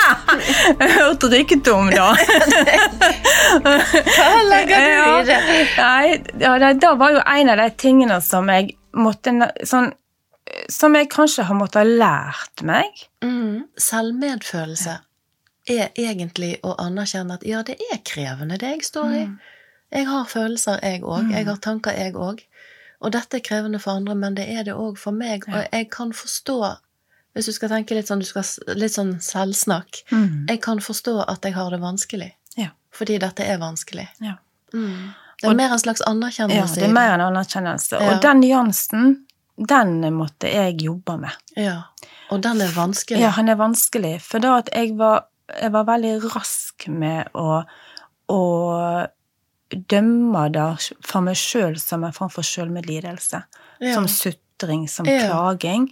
hørt 0.96 1.26
rykte 1.30 1.74
om 1.76 1.90
det. 1.92 2.00
Hva 3.60 4.32
legger 4.48 4.74
du 4.74 4.90
i 4.90 5.28
det? 5.28 5.38
Nei, 5.76 6.18
ja, 6.42 6.56
det, 6.58 6.72
det 6.82 6.90
var 6.98 7.14
jo 7.14 7.22
en 7.22 7.52
av 7.54 7.62
de 7.62 7.68
tingene 7.78 8.18
som 8.26 8.50
jeg 8.50 8.74
måtte 8.98 9.36
sånn, 9.62 9.92
Som 10.66 10.98
jeg 10.98 11.06
kanskje 11.14 11.46
har 11.46 11.54
måttet 11.54 11.84
ha 11.84 11.86
lært 11.86 12.66
meg. 12.66 13.06
Mm. 13.22 13.70
Selvmedfølelse 13.78 14.98
er 15.70 15.94
egentlig 15.94 16.56
å 16.66 16.74
anerkjenne 16.74 17.38
at 17.38 17.46
ja, 17.46 17.62
det 17.62 17.78
er 17.92 18.02
krevende, 18.02 18.58
det 18.58 18.74
jeg 18.74 18.88
står 18.90 19.14
i. 19.14 19.24
Jeg 19.94 20.10
har 20.10 20.26
følelser, 20.26 20.82
jeg 20.82 21.06
òg. 21.06 21.30
Jeg 21.30 21.46
har 21.46 21.62
tanker, 21.62 21.94
jeg 21.94 22.18
òg. 22.18 22.42
Og 23.00 23.12
dette 23.14 23.38
er 23.38 23.44
krevende 23.44 23.80
for 23.80 23.96
andre, 23.96 24.14
men 24.14 24.36
det 24.36 24.46
er 24.52 24.66
det 24.68 24.76
òg 24.76 24.98
for 25.00 25.16
meg. 25.16 25.46
Og 25.48 25.62
jeg 25.72 25.88
kan 25.92 26.12
forstå, 26.12 26.58
hvis 27.36 27.48
du 27.48 27.54
skal 27.56 27.72
tenke 27.72 27.96
litt 27.96 28.10
sånn, 28.10 28.20
du 28.20 28.28
skal, 28.28 28.44
litt 28.76 28.96
sånn 28.96 29.16
selvsnakk 29.24 30.02
Mm. 30.10 30.46
Jeg 30.50 30.60
kan 30.60 30.80
forstå 30.80 31.24
at 31.28 31.44
jeg 31.44 31.54
har 31.54 31.70
det 31.70 31.80
vanskelig. 31.80 32.32
Ja. 32.56 32.70
Fordi 32.92 33.18
dette 33.22 33.46
er 33.46 33.58
vanskelig. 33.58 34.08
Ja. 34.20 34.36
Mm. 34.74 35.12
Det 35.40 35.48
er 35.48 35.56
mer 35.56 35.72
en 35.72 35.80
slags 35.80 36.02
anerkjennelse. 36.04 36.76
Ja, 36.76 36.82
det 36.82 36.88
er 36.90 36.92
mer 36.92 37.14
en 37.14 37.24
anerkjennelse. 37.30 37.96
Ja. 37.96 38.10
Og 38.12 38.22
den 38.22 38.42
nyansen, 38.44 39.14
den 39.56 40.02
måtte 40.12 40.50
jeg 40.52 40.82
jobbe 40.84 41.16
med. 41.22 41.38
Ja. 41.56 41.78
Og 42.30 42.42
den 42.44 42.60
er 42.60 42.74
vanskelig. 42.74 43.22
Ja, 43.22 43.30
han 43.38 43.48
er 43.48 43.56
vanskelig. 43.56 44.18
For 44.22 44.42
da 44.42 44.58
at 44.60 44.68
jeg 44.74 44.98
var, 44.98 45.24
jeg 45.54 45.72
var 45.72 45.88
veldig 45.88 46.12
rask 46.34 46.86
med 46.92 47.32
å, 47.32 47.62
å 48.28 48.40
dømme 49.70 50.46
det 50.52 50.68
for 51.06 51.20
meg 51.22 51.36
sjøl 51.36 51.76
som 51.80 52.04
en 52.04 52.12
form 52.16 52.30
for 52.30 52.42
sjølmedlidelse. 52.46 53.42
Ja. 53.80 53.94
Som 53.94 54.08
sutring, 54.08 54.88
som 54.88 55.06
Ja. 55.06 55.28
klaging. 55.28 55.88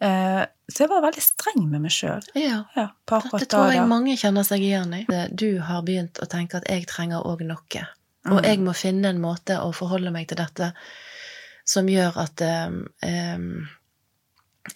Eh, 0.00 0.44
så 0.70 0.82
jeg 0.84 0.88
var 0.90 1.02
veldig 1.02 1.22
streng 1.22 1.70
med 1.70 1.80
meg 1.80 1.90
sjøl. 1.90 2.22
ja. 2.34 2.64
Ja, 2.76 2.88
Dette 3.06 3.46
tror 3.46 3.70
jeg 3.70 3.76
jeg 3.80 3.88
mange 3.88 4.16
kjenner 4.16 4.44
seg 4.44 4.60
igjen 4.60 4.92
i. 4.94 5.04
Du 5.34 5.60
har 5.60 5.82
begynt 5.82 6.18
å 6.22 6.26
tenke 6.28 6.56
at 6.56 6.68
jeg 6.68 6.86
trenger 6.86 7.22
òg 7.24 7.40
noe. 7.46 7.86
Mm. 8.26 8.32
Og 8.36 8.42
jeg 8.44 8.58
må 8.60 8.74
finne 8.74 9.08
en 9.08 9.20
måte 9.22 9.56
å 9.62 9.72
forholde 9.74 10.10
meg 10.12 10.28
til 10.28 10.36
dette 10.36 10.72
som 11.64 11.86
gjør 11.86 12.16
at 12.18 12.40
um, 12.68 12.86
um, 13.02 13.68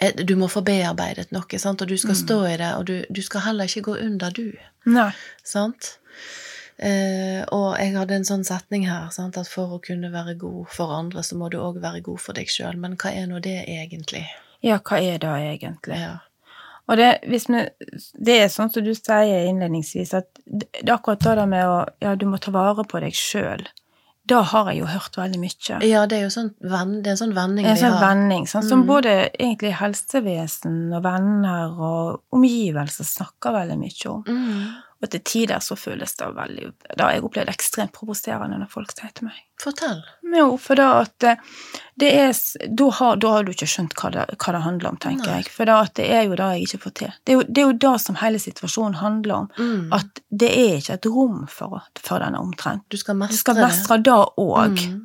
eh, 0.00 0.12
Du 0.24 0.36
må 0.36 0.48
få 0.48 0.62
bearbeidet 0.64 1.32
noe, 1.32 1.58
sant? 1.58 1.82
og 1.82 1.88
du 1.88 1.94
Mm. 1.94 1.98
skal 1.98 2.14
stå 2.14 2.38
i 2.54 2.56
det, 2.56 2.74
og 2.76 2.84
du, 2.86 3.04
du 3.10 3.22
skal 3.22 3.40
heller 3.40 3.64
ikke 3.64 3.82
gå 3.82 3.96
under, 4.06 4.30
du. 4.30 4.52
Nei. 4.86 5.12
Sant? 5.44 5.98
Eh, 6.80 7.42
og 7.52 7.74
jeg 7.76 7.92
hadde 7.92 8.14
en 8.16 8.24
sånn 8.24 8.44
setning 8.46 8.86
her, 8.88 9.10
sant? 9.12 9.36
at 9.36 9.48
for 9.52 9.76
å 9.76 9.80
kunne 9.84 10.08
være 10.12 10.34
god 10.40 10.70
for 10.72 10.94
andre, 10.96 11.20
så 11.26 11.36
må 11.36 11.50
du 11.52 11.58
òg 11.60 11.80
være 11.82 12.00
god 12.06 12.20
for 12.24 12.32
deg 12.38 12.48
sjøl. 12.48 12.78
Men 12.80 12.96
hva 12.96 13.12
er 13.12 13.26
nå 13.28 13.40
det 13.44 13.58
egentlig? 13.68 14.24
Ja, 14.64 14.78
hva 14.80 14.96
er 15.00 15.18
det 15.20 15.34
egentlig? 15.50 15.98
Ja. 16.00 16.18
Og 16.90 16.96
det, 16.98 17.10
hvis 17.28 17.44
vi, 17.52 17.60
det 18.18 18.38
er 18.42 18.48
sånn 18.50 18.72
som 18.72 18.82
du 18.82 18.90
sier 18.96 19.44
innledningsvis, 19.46 20.14
at 20.16 20.26
det 20.46 20.66
det 20.80 20.88
er 20.88 20.96
akkurat 20.96 21.20
det 21.22 21.46
med 21.48 21.66
å 21.68 21.84
Ja, 22.02 22.14
du 22.16 22.24
må 22.26 22.40
ta 22.40 22.50
vare 22.50 22.82
på 22.88 22.98
deg 23.04 23.12
sjøl. 23.14 23.62
Da 24.26 24.40
har 24.42 24.68
jeg 24.70 24.80
jo 24.80 24.86
hørt 24.86 25.16
veldig 25.16 25.38
mye. 25.40 25.78
ja, 25.86 26.06
det 26.06 26.18
er 26.18 26.22
jo 26.22 26.30
sånn, 26.34 26.50
det 26.60 26.70
er 26.72 27.10
en 27.12 27.16
sånn 27.20 27.34
vending 27.34 27.66
En 27.66 27.76
sånn 27.76 28.00
vending, 28.00 28.44
sånn, 28.46 28.62
som 28.68 28.82
Mm. 28.82 28.86
både 28.86 29.30
egentlig 29.38 29.72
helsevesen 29.74 30.92
og 30.94 31.02
venner 31.02 31.72
og 31.80 32.20
omgivelser 32.32 33.04
snakker 33.04 33.52
veldig 33.52 33.78
mye 33.78 34.06
om. 34.10 34.22
Mm. 34.26 34.74
Og 35.00 35.08
til 35.08 35.22
tider 35.24 35.62
så 35.64 35.76
føles 35.80 36.12
det 36.18 36.26
veldig 36.36 36.66
Da 36.98 37.06
har 37.06 37.14
jeg 37.14 37.24
opplevd 37.24 37.50
ekstremt 37.52 37.94
provoserende 37.96 38.58
når 38.60 38.68
folk 38.72 38.92
sier 38.92 39.12
til 39.16 39.30
meg. 39.30 39.38
Fortell. 39.60 40.02
Jo, 40.36 40.46
for 40.60 40.80
da 40.80 40.88
at 41.02 41.26
eh, 41.28 41.40
det 42.00 42.10
er 42.16 42.34
Da 42.68 42.88
har, 42.98 43.16
da 43.20 43.32
har 43.34 43.46
du 43.46 43.52
ikke 43.54 43.68
skjønt 43.68 43.96
hva 44.00 44.12
det, 44.14 44.26
hva 44.36 44.54
det 44.56 44.62
handler 44.66 44.92
om, 44.92 45.00
tenker 45.00 45.32
Nei. 45.32 45.40
jeg. 45.40 45.52
For 45.56 45.68
da 45.68 45.80
at 45.86 45.94
det 45.96 46.08
er 46.12 46.26
jo 46.28 46.36
det 46.36 46.50
jeg 46.52 46.68
ikke 46.68 46.82
får 46.84 46.96
til. 47.00 47.16
Det 47.24 47.34
er 47.34 47.38
jo 47.40 47.46
det, 47.48 47.62
er 47.62 47.68
jo 47.68 47.78
det 47.86 47.94
som 48.04 48.20
hele 48.20 48.42
situasjonen 48.44 49.00
handler 49.00 49.36
om. 49.38 49.50
Mm. 49.56 49.90
At 49.96 50.24
det 50.42 50.52
er 50.52 50.78
ikke 50.78 50.98
et 51.00 51.10
rom 51.16 51.42
for, 51.48 51.80
for 52.00 52.24
denne 52.24 52.40
omtrent. 52.40 52.84
du 52.92 53.00
skal 53.00 53.16
mestre, 53.20 53.36
Du 53.36 53.44
skal 53.44 53.62
mestre 53.64 54.00
det 54.04 54.18
òg. 54.44 54.84
Mm. 54.84 55.04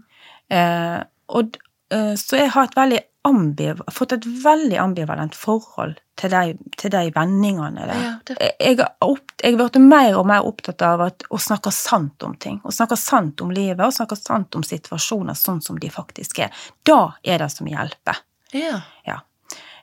Eh, 0.56 1.02
og, 1.36 1.60
eh, 1.96 2.16
så 2.20 2.44
jeg 2.44 2.52
har 2.56 2.68
et 2.68 2.80
veldig 2.80 3.04
ambiv, 3.26 3.82
fått 3.92 4.14
et 4.14 4.28
veldig 4.44 4.78
ambivalent 4.78 5.36
forhold 5.36 5.96
til 6.16 6.32
de, 6.32 6.56
til 6.80 6.94
de 6.94 7.04
vendingene 7.16 7.88
der. 7.90 8.02
Ja, 8.02 8.12
det, 8.28 8.36
Jeg, 8.60 8.78
har 8.80 9.58
blitt 9.60 9.80
mer 9.84 10.20
og 10.20 10.28
mer 10.30 10.48
opptatt 10.48 10.84
av 10.86 11.04
at, 11.10 11.26
å 11.30 11.40
snakke 11.42 11.74
sant 11.76 12.24
om 12.24 12.36
ting. 12.40 12.62
Å 12.64 12.72
snakke 12.72 12.98
sant 13.00 13.44
om 13.44 13.52
livet, 13.52 13.84
og 13.84 13.96
snakke 13.96 14.18
sant 14.20 14.56
om 14.56 14.64
situasjoner 14.64 15.36
sånn 15.38 15.62
som 15.66 15.80
de 15.80 15.92
faktisk 15.92 16.40
er. 16.46 16.66
Da 16.88 17.18
er 17.24 17.44
det 17.44 17.52
som 17.54 17.68
hjelper. 17.68 18.24
ja. 19.08 19.20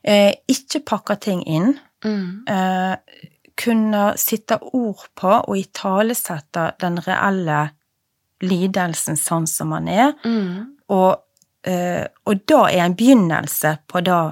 Eh, 0.02 0.32
ikke 0.50 0.82
pakke 0.88 1.18
ting 1.20 1.44
inn. 1.46 1.76
Mm. 2.04 2.44
Eh, 2.48 3.28
kunne 3.62 4.04
sitte 4.18 4.58
ord 4.72 5.04
på 5.14 5.30
og 5.36 5.58
italesette 5.58 6.72
den 6.80 6.98
reelle 7.04 7.68
lidelsen 8.42 9.18
sånn 9.20 9.46
som 9.46 9.70
man 9.74 9.88
er. 9.90 10.14
Mm. 10.24 10.78
Og, 10.92 11.22
eh, 11.68 12.06
og 12.26 12.42
da 12.48 12.64
er 12.70 12.86
en 12.86 12.96
begynnelse 12.98 13.76
på 13.86 14.02
det, 14.02 14.22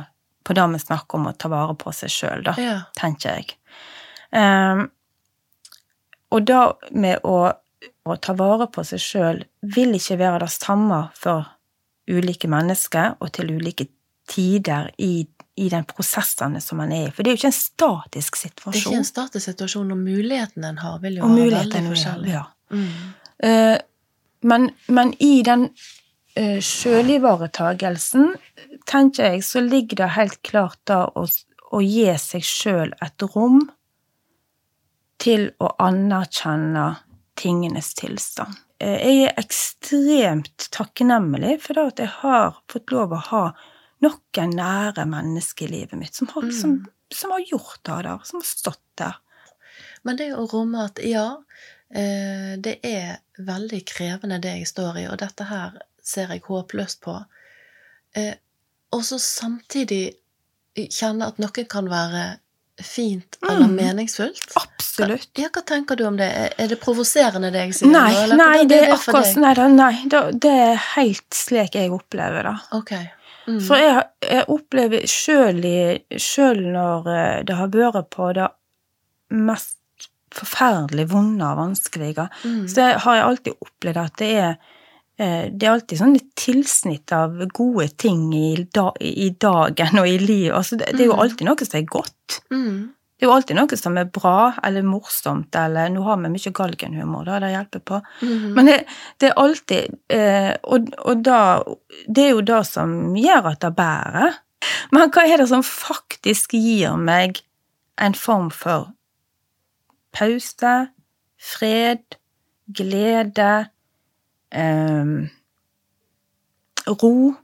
på 0.44 0.56
det 0.56 0.66
vi 0.72 0.80
snakker 0.82 1.18
om 1.18 1.28
å 1.30 1.36
ta 1.36 1.50
vare 1.52 1.74
på 1.78 1.92
seg 1.92 2.12
sjøl, 2.12 2.44
da, 2.46 2.54
Ja. 2.58 2.76
tenker 2.96 3.36
jeg. 3.36 3.56
Um, 4.32 4.90
og 6.30 6.44
det 6.46 6.60
med 6.92 7.24
å, 7.26 7.52
å 8.06 8.16
ta 8.22 8.34
vare 8.38 8.68
på 8.70 8.84
seg 8.86 9.02
sjøl 9.02 9.42
vil 9.74 9.96
ikke 9.98 10.18
være 10.20 10.44
det 10.44 10.52
samme 10.54 11.08
for 11.18 11.48
ulike 12.10 12.48
mennesker 12.50 13.18
og 13.20 13.32
til 13.34 13.52
ulike 13.56 13.88
tider 14.30 14.90
i, 15.02 15.26
i 15.58 15.68
den 15.72 15.86
prosessene 15.88 16.60
som 16.62 16.78
man 16.80 16.92
er 16.94 17.08
i. 17.08 17.12
For 17.14 17.22
det 17.22 17.30
er 17.32 17.36
jo 17.36 17.40
ikke 17.42 17.50
en 17.50 17.58
statisk 17.58 18.38
situasjon. 18.38 18.74
Det 18.74 18.80
er 18.80 18.86
ikke 18.86 19.02
en 19.02 19.08
statisk 19.08 19.50
situasjon, 19.50 19.94
og 19.94 20.02
muligheten 20.02 20.66
en 20.70 20.82
har, 20.82 20.98
vil 21.02 21.18
jo 21.18 21.26
og 21.26 21.36
være 21.36 21.62
veldig 21.64 21.86
forskjellig. 21.90 22.34
Ja. 22.34 22.44
Mm. 22.70 22.90
Uh, 23.42 23.78
men, 24.46 24.70
men 24.88 25.14
i 25.18 25.40
den 25.46 25.66
uh, 26.38 26.60
sjølivaretagelsen, 26.62 28.30
tenker 28.90 29.32
jeg, 29.32 29.44
så 29.46 29.62
ligger 29.62 30.02
det 30.02 30.08
helt 30.16 30.40
klart 30.46 30.80
da 30.90 31.04
å, 31.14 31.26
å 31.70 31.82
gi 31.84 32.08
seg 32.18 32.46
sjøl 32.46 32.94
et 33.02 33.26
rom 33.34 33.62
til 35.20 35.50
å 35.60 35.68
anerkjenne 35.84 36.86
tingenes 37.38 37.92
tilstand. 37.98 38.56
Eh, 38.80 38.96
jeg 38.98 39.26
er 39.28 39.40
ekstremt 39.40 40.70
takknemlig 40.74 41.58
for 41.64 41.76
det 41.76 41.86
at 41.92 42.02
jeg 42.04 42.14
har 42.22 42.62
fått 42.72 42.94
lov 42.94 43.14
å 43.14 43.24
ha 43.30 43.44
noen 44.00 44.54
nære 44.56 45.04
mennesker 45.08 45.68
i 45.68 45.74
livet 45.80 46.00
mitt 46.00 46.16
som 46.16 46.30
har, 46.32 46.48
Mm. 46.48 46.52
som, 46.56 46.86
som 47.12 47.34
har 47.36 47.44
gjort 47.50 47.80
det 47.84 48.02
der, 48.08 48.24
som 48.24 48.40
har 48.40 48.48
stått 48.48 48.86
der. 48.96 49.18
Men 50.02 50.16
det 50.16 50.30
å 50.34 50.46
romme 50.48 50.86
at 50.88 51.00
ja, 51.04 51.42
eh, 51.92 52.56
det 52.56 52.78
er 52.82 53.20
veldig 53.38 53.84
krevende 53.84 54.40
det 54.40 54.56
jeg 54.58 54.70
står 54.72 55.02
i, 55.02 55.08
og 55.08 55.18
dette 55.20 55.44
her 55.44 55.76
ser 56.02 56.32
jeg 56.32 56.46
håpløst 56.48 57.02
på. 57.04 57.18
Og 58.96 59.04
så 59.06 59.18
samtidig 59.22 60.14
kjenne 60.76 61.28
at 61.30 61.38
noe 61.42 61.64
kan 61.68 61.88
være 61.90 62.24
fint 62.80 63.36
eller 63.42 63.66
Mm. 63.68 63.74
meningsfullt. 63.76 64.54
Absolutt. 64.56 65.28
Ja, 65.38 65.48
hva 65.52 65.62
tenker 65.66 65.96
du 65.96 66.06
om 66.06 66.16
det? 66.16 66.30
Er- 66.58 66.68
det 66.68 66.80
provoserende 66.80 67.50
det 67.52 67.60
jeg 67.66 67.74
sier? 67.74 67.90
Nei, 67.92 68.14
eller? 68.22 68.36
nei, 68.36 68.64
det 68.64 68.78
er 68.88 68.94
akkurat 68.94 69.36
nei, 69.36 69.54
da, 69.54 69.66
nei, 69.68 70.08
da, 70.08 70.30
det 70.30 70.50
er 70.50 70.76
helt 70.96 71.28
slik 71.34 71.74
jeg 71.74 71.90
opplever 71.90 72.42
det. 72.42 72.56
Okay. 72.72 73.10
Mm. 73.46 73.60
For 73.66 73.76
jeg, 73.76 74.04
jeg 74.22 74.44
opplever 74.48 75.06
sjøl 75.06 76.62
når 76.72 77.06
eh, 77.12 77.42
det 77.44 77.56
har 77.56 77.68
vært 77.68 78.10
på 78.10 78.32
det 78.34 78.48
mest 79.30 79.76
forferdelig 80.32 81.08
vonde 81.10 81.44
og 81.44 81.58
vanskelige, 81.58 82.28
mm. 82.44 82.68
så 82.70 82.92
har 83.02 83.14
jeg 83.18 83.24
alltid 83.24 83.64
opplevd 83.66 83.96
at 84.04 84.16
det 84.16 84.30
er 84.38 84.56
det 85.20 85.66
er 85.66 85.72
alltid 85.74 85.98
sånn 86.00 86.14
et 86.16 86.28
tilsnitt 86.40 87.12
av 87.12 87.34
gode 87.52 87.88
ting 88.00 88.22
i, 88.32 88.54
da, 88.72 88.86
i 89.04 89.28
dagen 89.36 89.98
og 90.00 90.08
i 90.08 90.16
livet. 90.22 90.54
Altså, 90.56 90.78
det, 90.80 90.86
det 90.96 91.04
er 91.04 91.10
jo 91.10 91.16
Mm. 91.18 91.20
alltid 91.26 91.46
noe 91.50 91.66
som 91.68 91.78
er 91.80 91.84
godt. 91.92 92.38
Mm. 92.50 92.78
Det 93.20 93.26
er 93.26 93.28
jo 93.28 93.34
alltid 93.36 93.56
noe 93.58 93.76
som 93.76 93.98
er 94.00 94.06
bra 94.08 94.54
eller 94.64 94.86
morsomt, 94.88 95.54
eller 95.60 95.90
nå 95.92 96.00
har 96.06 96.16
vi 96.22 96.30
mye 96.32 96.52
galgenhumor, 96.56 97.26
da, 97.28 97.38
det 97.42 97.50
hjelper 97.52 97.82
på. 97.90 97.98
Mm. 98.22 98.46
Men 98.56 98.70
det, 98.70 98.78
det 99.20 99.28
er 99.28 99.42
alltid 99.42 99.98
eh, 100.08 100.54
Og, 100.64 100.88
og 101.04 101.20
da 101.26 101.40
Det 102.08 102.24
er 102.24 102.30
jo 102.30 102.40
det 102.40 102.62
som 102.70 102.94
gjør 103.20 103.50
at 103.52 103.60
det 103.60 103.74
bærer. 103.76 104.38
Men 104.96 105.12
hva 105.12 105.26
er 105.28 105.36
det 105.42 105.48
som 105.52 105.60
faktisk 105.62 106.52
gir 106.56 106.96
meg 106.96 107.42
en 108.00 108.14
form 108.16 108.48
for 108.50 108.88
pause, 110.16 110.88
fred, 111.38 112.16
glede, 112.72 113.68
eh, 114.52 115.28
ro? 116.86 117.34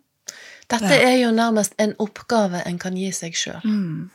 Dette 0.69 0.85
Ja. 0.90 1.09
er 1.11 1.16
jo 1.23 1.31
nærmest 1.31 1.75
en 1.79 1.95
oppgave 2.03 2.62
en 2.66 2.79
kan 2.79 2.97
gi 2.97 3.11
seg 3.12 3.33
sjøl. 3.38 3.61
Mm. 3.64 4.11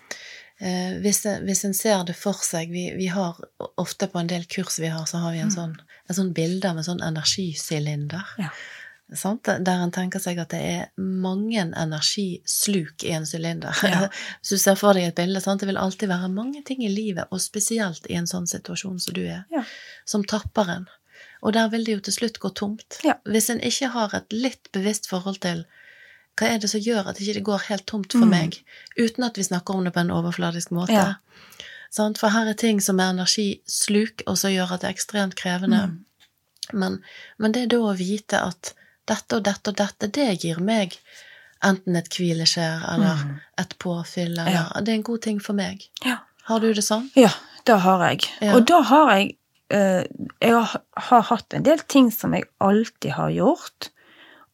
Eh, 0.60 1.00
hvis, 1.02 1.24
hvis 1.42 1.64
en 1.66 1.74
ser 1.74 2.04
det 2.06 2.16
for 2.16 2.34
seg 2.34 2.70
vi, 2.70 2.92
vi 2.98 3.08
har 3.08 3.38
ofte 3.78 4.08
på 4.12 4.20
en 4.20 4.28
del 4.28 4.44
kurs 4.46 4.78
vi 4.80 4.88
har, 4.92 5.06
så 5.06 5.18
har 5.24 5.32
vi 5.32 5.40
en 5.40 5.48
Mm. 5.50 5.56
sånn, 5.56 5.78
en 6.10 6.16
sånn 6.16 6.34
bilde 6.34 6.70
av 6.70 6.78
en 6.78 6.84
sånn 6.84 7.02
energisylinder. 7.02 8.24
Ja. 8.38 8.50
Sant? 9.14 9.44
Der 9.44 9.82
en 9.84 9.92
tenker 9.92 10.20
seg 10.20 10.38
at 10.40 10.50
det 10.50 10.60
er 10.62 10.86
mange 10.98 11.58
energisluk 11.76 13.04
i 13.04 13.12
en 13.12 13.26
sylinder. 13.26 13.74
Ja. 13.84 14.08
Hvis 14.42 14.50
du 14.50 14.58
ser 14.58 14.76
for 14.76 14.94
deg 14.94 15.04
et 15.10 15.16
bilde, 15.16 15.42
sant? 15.42 15.60
det 15.62 15.68
vil 15.68 15.78
alltid 15.78 16.08
være 16.10 16.30
mange 16.32 16.64
ting 16.64 16.84
i 16.84 16.90
livet, 16.90 17.26
og 17.32 17.40
spesielt 17.42 18.06
i 18.10 18.16
en 18.16 18.28
sånn 18.28 18.48
situasjon 18.48 19.00
som 19.02 19.14
du 19.14 19.22
er, 19.26 19.46
Ja. 19.52 19.64
som 20.06 20.24
tapper 20.24 20.70
en. 20.70 20.88
Og 21.44 21.54
der 21.54 21.70
vil 21.70 21.84
det 21.86 21.94
jo 21.96 22.00
til 22.06 22.14
slutt 22.14 22.40
gå 22.40 22.50
tomt. 22.54 23.00
Ja. 23.04 23.14
Hvis 23.26 23.50
en 23.50 23.60
ikke 23.66 23.88
har 23.90 24.14
et 24.14 24.32
litt 24.34 24.72
bevisst 24.72 25.08
forhold 25.10 25.40
til 25.42 25.66
hva 26.40 26.48
er 26.48 26.60
det 26.60 26.70
som 26.72 26.80
gjør 26.82 27.08
at 27.10 27.18
ikke 27.20 27.34
det 27.34 27.44
går 27.44 27.64
helt 27.68 27.86
tomt 27.88 28.14
for 28.14 28.26
Mm. 28.26 28.30
meg, 28.30 28.64
uten 28.98 29.24
at 29.24 29.36
vi 29.38 29.44
snakker 29.44 29.76
om 29.76 29.84
det 29.84 29.94
på 29.94 30.00
en 30.00 30.12
overfladisk 30.12 30.72
måte. 30.72 30.94
Ja. 30.94 31.14
For 32.18 32.30
her 32.30 32.48
er 32.48 32.54
ting 32.54 32.80
som 32.82 33.00
er 33.00 33.10
energisluk, 33.12 34.22
og 34.28 34.38
som 34.38 34.52
gjør 34.52 34.72
at 34.74 34.82
det 34.82 34.88
er 34.90 34.94
ekstremt 34.96 35.36
krevende. 35.36 35.82
Mm. 35.88 36.06
Men, 36.74 37.04
men 37.38 37.52
det 37.52 37.64
er 37.64 37.68
da 37.74 37.78
å 37.78 37.98
vite 37.98 38.40
at 38.40 38.74
dette 39.08 39.36
og 39.36 39.44
dette 39.44 39.68
og 39.74 39.76
dette, 39.78 40.08
det 40.08 40.44
gir 40.44 40.60
meg 40.64 40.96
enten 41.64 41.96
et 42.00 42.08
hvileskjær 42.10 42.86
eller 42.94 43.16
Mm. 43.26 43.36
et 43.58 43.76
påfyll, 43.80 44.32
eller 44.40 44.52
Ja. 44.52 44.70
Det 44.80 44.90
er 44.90 44.94
en 44.96 45.04
god 45.04 45.22
ting 45.22 45.40
for 45.42 45.54
meg. 45.54 45.90
Ja. 46.06 46.18
Har 46.44 46.60
du 46.60 46.74
det 46.74 46.84
sånn? 46.84 47.10
Ja, 47.16 47.30
det 47.66 47.80
har 47.82 48.10
jeg. 48.10 48.30
Og 48.54 48.66
da 48.66 48.82
har 48.82 49.12
jeg 49.18 49.36
Jeg 49.72 50.52
har, 50.52 50.72
har 51.08 51.26
hatt 51.30 51.56
en 51.56 51.64
del 51.64 51.80
ting 51.88 52.10
som 52.12 52.34
jeg 52.36 52.50
alltid 52.64 53.14
har 53.16 53.32
gjort. 53.32 53.92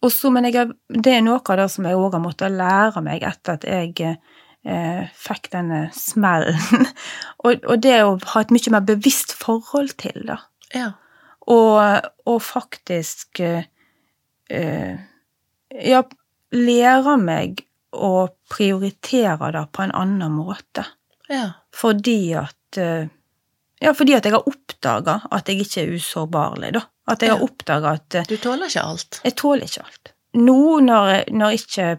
Og 0.05 0.13
så, 0.13 0.29
men 0.33 0.45
jeg, 0.49 0.69
det 0.93 1.15
er 1.17 1.23
noe 1.25 1.41
av 1.41 1.57
det 1.61 1.69
som 1.73 1.87
jeg 1.87 1.97
òg 1.97 2.17
har 2.17 2.23
måttet 2.23 2.53
lære 2.53 3.01
meg 3.05 3.25
etter 3.25 3.57
at 3.57 3.65
jeg 3.65 3.95
eh, 4.05 5.07
fikk 5.17 5.49
denne 5.55 5.87
smellen. 5.95 6.85
og, 7.43 7.65
og 7.65 7.81
det 7.83 7.97
å 8.05 8.13
ha 8.33 8.43
et 8.43 8.53
mye 8.53 8.75
mer 8.75 8.85
bevisst 8.85 9.33
forhold 9.37 9.95
til 10.01 10.21
det. 10.29 10.37
Ja. 10.75 10.91
Og, 11.47 12.07
og 12.27 12.41
faktisk 12.43 13.41
eh, 13.43 13.67
eh, 14.51 14.97
Ja, 15.67 15.99
lære 16.55 17.17
meg 17.19 17.65
å 17.91 18.29
prioritere 18.51 19.49
det 19.51 19.65
på 19.75 19.83
en 19.83 19.93
annen 19.97 20.31
måte. 20.35 20.85
Ja. 21.31 21.49
Fordi 21.75 22.21
at 22.39 22.79
eh, 22.79 23.09
Ja, 23.81 23.91
fordi 23.93 24.13
at 24.17 24.25
jeg 24.25 24.33
har 24.33 24.47
oppdaga 24.49 25.19
at 25.31 25.47
jeg 25.49 25.61
ikke 25.61 25.83
er 25.83 25.95
usårbarlig, 25.97 26.73
da. 26.73 26.81
At 27.07 27.21
jeg 27.21 27.29
Ja. 27.29 27.35
har 27.37 27.43
oppdaga 27.45 27.91
at 27.99 28.15
eh, 28.15 28.23
Du 28.27 28.37
tåler 28.37 28.65
ikke 28.67 28.83
alt. 28.83 29.19
jeg 29.23 29.35
tåler 29.35 29.63
ikke 29.69 29.83
alt. 29.85 30.13
Nå 30.33 30.79
når, 30.83 31.23
når 31.31 31.51
ikke 31.57 31.97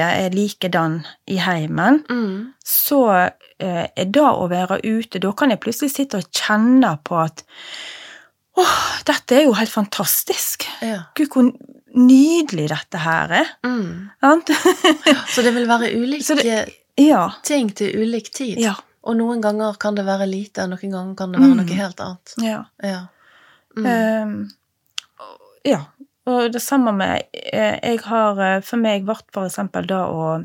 er 0.00 0.30
likedan 0.30 1.04
i 1.28 1.36
heimen, 1.36 2.04
Mm. 2.08 2.52
så 2.64 3.30
eh, 3.60 3.86
er 3.96 4.04
det 4.04 4.22
å 4.22 4.48
være 4.48 4.80
ute 4.84 5.18
Da 5.20 5.32
kan 5.32 5.50
jeg 5.50 5.60
plutselig 5.60 5.90
sitte 5.94 6.16
og 6.18 6.30
kjenne 6.32 6.98
på 7.04 7.16
at 7.24 7.42
åh, 8.56 9.02
dette 9.06 9.36
er 9.36 9.44
jo 9.44 9.52
helt 9.56 9.70
fantastisk. 9.72 10.66
Ja. 10.82 11.02
Gud, 11.16 11.28
hvor 11.32 11.52
nydelig 11.96 12.68
dette 12.68 12.98
her 12.98 13.28
er. 13.32 13.46
Mm. 13.64 14.10
Så 15.32 15.42
det 15.42 15.54
vil 15.54 15.66
være 15.68 15.90
ulike 15.96 16.36
det, 16.42 16.68
ja. 17.00 17.30
ting 17.44 17.70
til 17.74 17.94
ulik 18.02 18.30
tid. 18.34 18.58
Ja. 18.60 18.74
Og 19.04 19.16
noen 19.16 19.40
ganger 19.40 19.78
kan 19.80 19.94
det 19.96 20.04
være 20.04 20.26
lite, 20.28 20.66
noen 20.68 20.90
ganger 20.92 21.14
kan 21.16 21.32
det 21.32 21.40
være 21.40 21.54
Mm. 21.54 21.56
noe 21.62 21.76
helt 21.76 22.00
annet. 22.00 22.34
ja. 22.42 22.64
Ja. 22.82 23.06
Mm. 23.76 23.86
Ehm, 23.86 24.50
ja. 25.64 25.84
Og 26.26 26.52
det 26.52 26.60
samme 26.62 26.92
med 26.92 27.22
eh, 27.32 27.78
Jeg 27.82 28.00
har 28.04 28.38
eh, 28.40 28.60
For 28.60 28.76
meg 28.76 29.04
ble 29.06 29.14
for 29.32 29.46
eksempel 29.46 29.86
da 29.86 30.00
å 30.10 30.44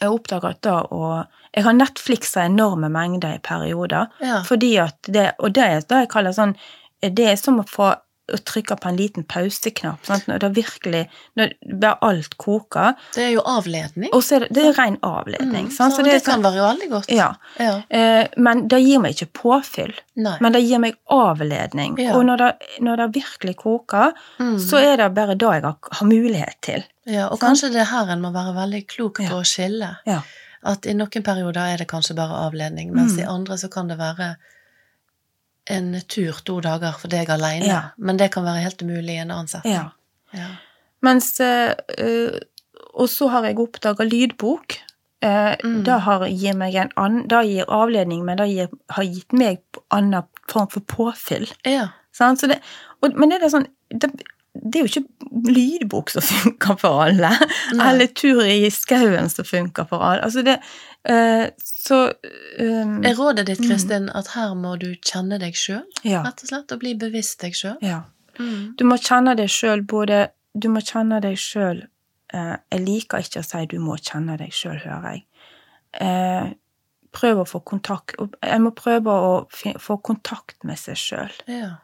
Jeg 0.00 0.10
oppdaga 0.12 0.50
at 0.50 0.60
da 0.62 0.82
å 0.92 1.26
Jeg 1.56 1.64
har 1.64 1.72
Netflixa 1.72 2.44
enorme 2.46 2.88
mengder 2.92 3.34
i 3.34 3.38
perioder. 3.38 4.06
ja. 4.20 4.42
Fordi 4.44 4.78
at 4.78 4.96
det 5.08 5.32
Og 5.38 5.52
det 5.54 5.62
er 5.64 5.80
det 5.80 5.98
jeg 6.04 6.08
kaller 6.12 6.32
sånn 6.36 6.54
Det 7.02 7.26
er 7.32 7.36
som 7.36 7.58
å 7.60 7.64
få 7.68 7.94
å 8.30 8.38
trykker 8.38 8.76
på 8.78 8.88
en 8.88 8.96
liten 8.96 9.24
pauseknapp. 9.24 10.04
Sant? 10.06 10.26
Når 10.30 10.38
det 10.38 10.50
virkelig 10.54 11.08
Når 11.36 11.52
bare 11.80 11.98
alt 12.02 12.36
koker. 12.38 12.94
Det 13.14 13.24
er 13.24 13.30
jo 13.34 13.42
avledning. 13.44 14.10
Og 14.14 14.22
så 14.22 14.36
er 14.36 14.40
det, 14.40 14.48
det 14.54 14.64
er 14.68 14.72
ren 14.78 14.96
avledning. 15.02 15.66
Mm. 15.66 15.70
Så, 15.74 15.88
Så 15.90 16.04
det, 16.04 16.12
det 16.12 16.24
kan 16.24 16.42
være 16.42 16.56
jo 16.60 16.62
veldig 16.68 16.88
godt. 16.90 17.10
ja. 17.10 17.34
Ja. 17.58 17.82
Eh, 17.90 18.28
men 18.36 18.68
det 18.68 18.80
gir 18.84 19.00
meg 19.02 19.14
ikke 19.16 19.32
påfyll. 19.42 19.92
Nei. 20.16 20.36
Men 20.40 20.52
det 20.52 20.62
gir 20.62 20.78
meg 20.78 20.94
avledning. 21.10 21.98
Ja. 21.98 22.14
Og 22.16 22.24
når 22.28 22.36
det, 22.44 22.52
når 22.80 22.96
det 23.02 23.08
virkelig 23.18 23.56
koker, 23.56 24.12
Mm. 24.38 24.58
så 24.58 24.78
er 24.78 24.96
det 24.96 25.14
bare 25.14 25.34
da 25.34 25.52
jeg 25.52 25.62
har, 25.62 25.76
har 25.92 26.06
mulighet 26.06 26.56
til. 26.62 26.84
Ja, 27.06 27.26
og 27.28 27.38
Sant? 27.38 27.42
kanskje 27.50 27.72
det 27.72 27.80
er 27.82 27.90
her 27.90 28.12
en 28.12 28.20
må 28.22 28.30
være 28.32 28.54
veldig 28.54 28.86
klok 28.86 29.16
på 29.18 29.22
Ja. 29.28 29.30
å 29.40 29.44
skille. 29.44 29.96
Ja. 30.06 30.20
At 30.64 30.86
i 30.86 30.92
noen 30.94 31.22
perioder 31.26 31.72
er 31.74 31.76
det 31.78 31.88
kanskje 31.88 32.14
bare 32.14 32.46
avledning, 32.46 32.92
mens 32.94 33.12
Mm. 33.14 33.18
i 33.18 33.26
andre 33.26 33.54
så 33.58 33.68
kan 33.70 33.88
det 33.88 33.98
være 33.98 34.36
en 35.70 35.92
tur 36.08 36.38
to 36.44 36.60
dager 36.60 36.92
for 36.98 37.08
deg 37.08 37.30
alene. 37.30 37.66
Ja. 37.66 37.80
Men 37.96 38.16
det 38.16 38.32
kan 38.34 38.44
være 38.44 38.64
helt 38.64 38.82
umulig 38.82 39.14
i 39.14 39.22
en 39.22 39.30
annen 39.30 39.48
setting. 39.48 39.72
Ja. 39.72 39.90
Ja. 40.32 40.48
Mens 41.02 41.34
eh, 41.40 41.74
Og 42.94 43.08
så 43.08 43.28
har 43.28 43.44
jeg 43.44 43.58
oppdaga 43.60 44.04
lydbok. 44.04 44.78
Eh, 45.22 45.56
Mm. 45.62 45.84
Det 45.84 46.30
gir 46.40 46.54
meg 46.58 46.74
en 46.74 46.90
annen 46.96 47.28
Det 47.28 47.44
gir 47.46 47.64
avledning, 47.68 48.24
men 48.24 48.36
det 48.38 48.48
gir, 48.50 48.68
har 48.90 49.04
gitt 49.04 49.32
meg 49.32 49.60
annen 49.90 50.24
form 50.48 50.68
for 50.68 50.80
påfyll. 50.80 51.46
ja. 51.64 51.88
Sånn? 52.12 52.36
Så 52.36 52.46
det, 52.46 52.58
og, 53.00 53.14
men 53.16 53.30
det 53.30 53.42
er 53.42 53.48
sånn 53.48 53.66
det, 53.88 54.10
det 54.54 54.78
er 54.78 54.84
jo 54.84 54.90
ikke 54.90 55.52
lydbok 55.56 56.10
som 56.12 56.22
funker 56.32 56.76
for 56.80 57.02
alle. 57.06 57.30
Nei. 57.72 57.86
Eller 57.88 58.10
tur 58.12 58.42
i 58.44 58.68
skauen 58.70 59.30
som 59.32 59.46
funker 59.48 59.86
for 59.88 60.04
alle. 60.04 60.22
Altså 60.26 60.42
det 60.44 60.58
uh, 61.08 61.46
Så 61.64 62.00
um, 62.60 62.98
Er 63.04 63.16
rådet 63.18 63.46
ditt, 63.48 63.60
Mm. 63.62 63.68
Kristin, 63.70 64.08
at 64.14 64.28
her 64.36 64.52
må 64.54 64.74
du 64.80 64.90
kjenne 65.00 65.38
deg 65.40 65.56
sjøl, 65.56 65.84
ja, 66.04 66.20
rett 66.26 66.42
og 66.44 66.48
slett, 66.52 66.72
og 66.72 66.78
bli 66.84 66.92
bevisst 67.00 67.40
deg 67.42 67.56
sjøl? 67.58 67.78
ja. 67.82 68.02
Mm. 68.38 68.72
Du 68.80 68.84
må 68.88 68.96
kjenne 68.96 69.34
deg 69.36 69.50
sjøl 69.52 69.82
både 69.84 70.30
Du 70.56 70.70
må 70.72 70.80
kjenne 70.80 71.18
deg 71.20 71.34
sjøl 71.36 71.82
uh, 72.32 72.54
Jeg 72.72 72.80
liker 72.80 73.20
ikke 73.20 73.42
å 73.42 73.44
si 73.44 73.60
du 73.68 73.74
må 73.80 73.96
kjenne 74.00 74.38
deg 74.40 74.54
sjøl, 74.56 74.78
hører 74.80 75.10
jeg. 75.18 75.24
Uh, 76.00 76.46
prøv 77.12 77.42
å 77.42 77.44
få 77.44 77.60
kontakt 77.60 78.14
Jeg 78.16 78.60
må 78.64 78.70
prøve 78.72 79.12
å 79.12 79.32
få 79.84 79.98
kontakt 80.00 80.56
med 80.64 80.80
seg 80.80 80.96
sjøl. 80.96 81.34
Ja. 81.44 81.74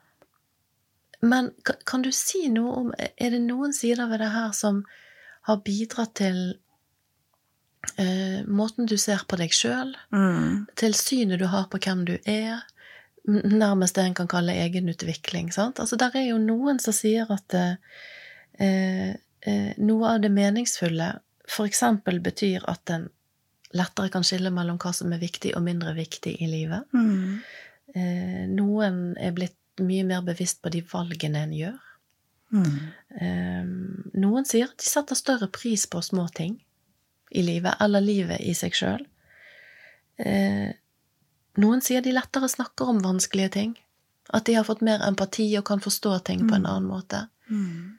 Men 1.20 1.50
kan 1.84 2.02
du 2.02 2.12
si 2.14 2.48
noe 2.48 2.72
om 2.78 2.92
Er 2.98 3.30
det 3.34 3.40
noen 3.42 3.72
sider 3.74 4.06
ved 4.06 4.20
det 4.22 4.30
her 4.30 4.52
som 4.54 4.84
har 5.48 5.62
bidratt 5.64 6.14
til 6.20 6.58
eh, 7.96 8.44
måten 8.46 8.86
du 8.86 8.96
ser 9.00 9.22
på 9.28 9.36
deg 9.40 9.54
sjøl, 9.54 9.94
Mm. 10.12 10.66
til 10.76 10.94
synet 10.94 11.38
du 11.38 11.46
har 11.46 11.68
på 11.72 11.78
hvem 11.78 12.04
du 12.04 12.18
er, 12.24 12.62
nærmest 13.28 13.94
det 13.94 14.04
en 14.04 14.14
kan 14.14 14.28
kalle 14.28 14.52
egenutvikling, 14.52 15.52
sant? 15.52 15.80
Altså, 15.80 15.96
der 15.96 16.10
er 16.14 16.28
jo 16.28 16.38
noen 16.38 16.78
som 16.80 16.92
sier 16.92 17.26
at 17.30 17.54
eh, 17.54 17.76
eh, 18.60 19.72
noe 19.78 20.14
av 20.14 20.20
det 20.20 20.30
meningsfulle 20.30 21.20
eksempel 21.64 22.20
betyr 22.20 22.64
at 22.68 22.90
en 22.90 23.08
lettere 23.72 24.10
kan 24.12 24.24
skille 24.24 24.50
mellom 24.50 24.78
hva 24.80 24.92
som 24.96 25.12
er 25.12 25.20
viktig 25.20 25.54
og 25.56 25.62
mindre 25.62 25.94
viktig 25.96 26.36
i 26.40 26.46
livet. 26.48 26.84
Mm. 26.92 27.40
Eh, 27.94 28.44
noen 28.52 29.16
er 29.16 29.32
blitt 29.36 29.57
mye 29.84 30.04
mer 30.04 30.22
bevisst 30.26 30.62
på 30.62 30.70
de 30.74 30.82
valgene 30.92 31.42
en 31.46 31.52
gjør. 31.56 31.78
Mm. 32.52 32.78
Um, 33.20 34.10
noen 34.16 34.46
sier 34.48 34.70
at 34.70 34.78
de 34.80 34.86
setter 34.88 35.18
større 35.18 35.48
pris 35.52 35.84
på 35.86 36.00
små 36.02 36.28
ting 36.34 36.54
i 37.30 37.42
livet, 37.44 37.74
eller 37.84 38.00
livet 38.00 38.40
i 38.40 38.54
seg 38.56 38.72
sjøl. 38.78 39.04
Uh, 40.18 40.70
noen 41.60 41.82
sier 41.84 42.00
de 42.02 42.14
lettere 42.14 42.48
snakker 42.48 42.88
om 42.94 43.02
vanskelige 43.04 43.52
ting. 43.58 43.76
At 44.34 44.44
de 44.44 44.54
har 44.58 44.64
fått 44.68 44.82
mer 44.84 45.00
empati 45.06 45.46
og 45.58 45.64
kan 45.68 45.80
forstå 45.80 46.18
ting 46.24 46.46
på 46.48 46.54
en 46.54 46.62
Mm. 46.66 46.70
annen 46.70 46.88
måte. 46.88 47.28
Mm. 47.50 47.98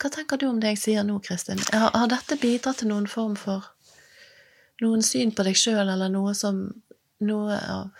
Hva 0.00 0.10
tenker 0.10 0.36
du 0.40 0.46
om 0.48 0.60
det 0.60 0.68
jeg 0.74 0.78
sier 0.78 1.04
nå, 1.04 1.18
Kristin? 1.22 1.58
Har, 1.72 1.90
har 1.94 2.08
dette 2.08 2.36
bidratt 2.40 2.78
til 2.80 2.88
noen 2.88 3.06
form 3.06 3.36
for 3.36 3.64
noen 4.82 5.02
syn 5.02 5.30
på 5.32 5.44
deg 5.44 5.54
sjøl, 5.56 5.88
eller 5.88 6.08
noe 6.08 6.34
som 6.34 6.66
Noe 7.24 7.54
av 7.56 7.90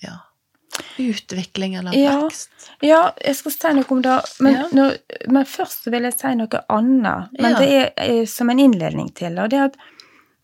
ja, 0.00 0.14
utvikling 1.00 1.74
eller 1.78 1.92
Ja. 1.96 2.16
vekst? 2.24 2.50
Ja, 2.82 3.12
jeg 3.24 3.36
skal 3.36 3.52
si 3.52 3.72
noe 3.74 3.84
om 3.90 4.02
det, 4.02 4.18
men, 4.40 4.54
Ja. 4.54 4.66
når, 4.72 4.98
men 5.28 5.44
først 5.46 5.86
vil 5.90 6.02
jeg 6.02 6.18
si 6.18 6.34
noe 6.34 6.60
annet. 6.68 7.28
Men 7.38 7.52
Ja. 7.52 7.58
det 7.58 7.70
er 7.70 7.92
eh, 7.96 8.24
som 8.26 8.50
en 8.50 8.58
innledning 8.58 9.10
til, 9.14 9.38
og 9.38 9.50
det 9.50 9.58
er 9.58 9.64
at 9.64 9.76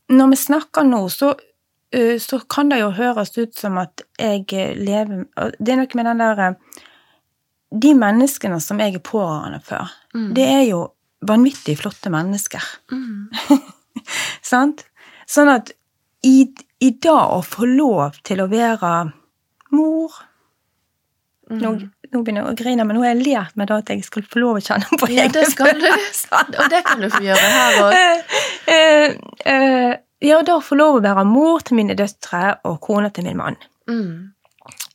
når 0.09 0.31
vi 0.31 0.37
snakker 0.37 0.85
nå, 0.87 1.01
så, 1.11 1.35
eh, 1.93 2.17
så 2.19 2.41
kan 2.49 2.69
det 2.69 2.79
jo 2.81 2.91
høres 2.93 3.37
ut 3.39 3.55
som 3.59 3.79
at 3.79 4.03
jeg 4.19 4.45
eh, 4.53 4.75
lever 4.77 5.27
Det 5.61 5.69
er 5.73 5.77
noe 5.77 5.95
med 5.95 6.05
den 6.07 6.19
der 6.19 6.57
De 7.77 7.95
menneskene 7.95 8.61
som 8.63 8.79
jeg 8.79 8.95
er 8.95 8.99
pårørende 9.01 9.61
for, 9.63 9.91
Mm. 10.15 10.35
det 10.35 10.45
er 10.47 10.63
jo 10.71 10.93
vanvittig 11.27 11.77
flotte 11.79 12.09
mennesker. 12.11 12.63
Mm. 12.93 13.29
Sant? 14.43 14.85
Sånn 15.27 15.49
at 15.51 15.73
i, 16.23 16.47
i 16.81 16.91
dag 16.91 17.33
å 17.35 17.43
få 17.45 17.67
lov 17.67 18.21
til 18.23 18.39
å 18.45 18.49
være 18.49 19.13
mor. 19.73 20.13
Nå, 21.47 21.71
nå 22.13 22.21
begynner 22.27 22.43
jeg 22.43 22.53
å 22.53 22.57
grine, 22.59 22.85
men 22.85 22.97
nå 22.99 23.03
har 23.05 23.13
jeg 23.15 23.23
lært 23.27 23.57
meg 23.57 23.69
da 23.71 23.77
at 23.79 23.91
jeg 23.93 24.03
skal 24.03 24.25
få 24.27 24.41
lov 24.43 24.57
å 24.59 24.63
kjenne 24.67 24.99
på 24.99 25.07
Ja, 25.15 25.29
det 25.31 25.45
du. 25.47 25.53
følelser. 25.55 26.49
Og 26.59 26.71
det 26.73 26.81
kan 26.89 27.01
du 27.05 27.09
få 27.13 27.21
gjøre 27.23 27.51
her 27.53 27.77
òg. 27.85 27.93
Uh, 28.67 29.13
uh, 29.47 29.93
ja, 30.27 30.41
da 30.43 30.57
få 30.65 30.75
lov 30.81 30.99
å 30.99 31.05
være 31.05 31.23
mor 31.29 31.63
til 31.63 31.79
mine 31.79 31.95
døtre 31.95 32.57
og 32.67 32.81
kone 32.83 33.13
til 33.15 33.29
min 33.29 33.39
mann. 33.39 33.59
Mm. 33.87 34.33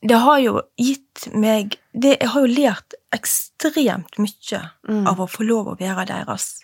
Det 0.03 0.17
har 0.19 0.39
jo 0.43 0.57
gitt 0.81 1.29
meg 1.37 1.77
det, 1.93 2.17
Jeg 2.19 2.29
har 2.33 2.41
jo 2.43 2.51
lært 2.51 2.97
ekstremt 3.15 4.17
mye 4.19 4.61
Mm. 4.89 5.05
av 5.07 5.19
å 5.23 5.27
få 5.29 5.45
lov 5.47 5.67
å 5.71 5.77
være 5.79 6.05
deres 6.09 6.63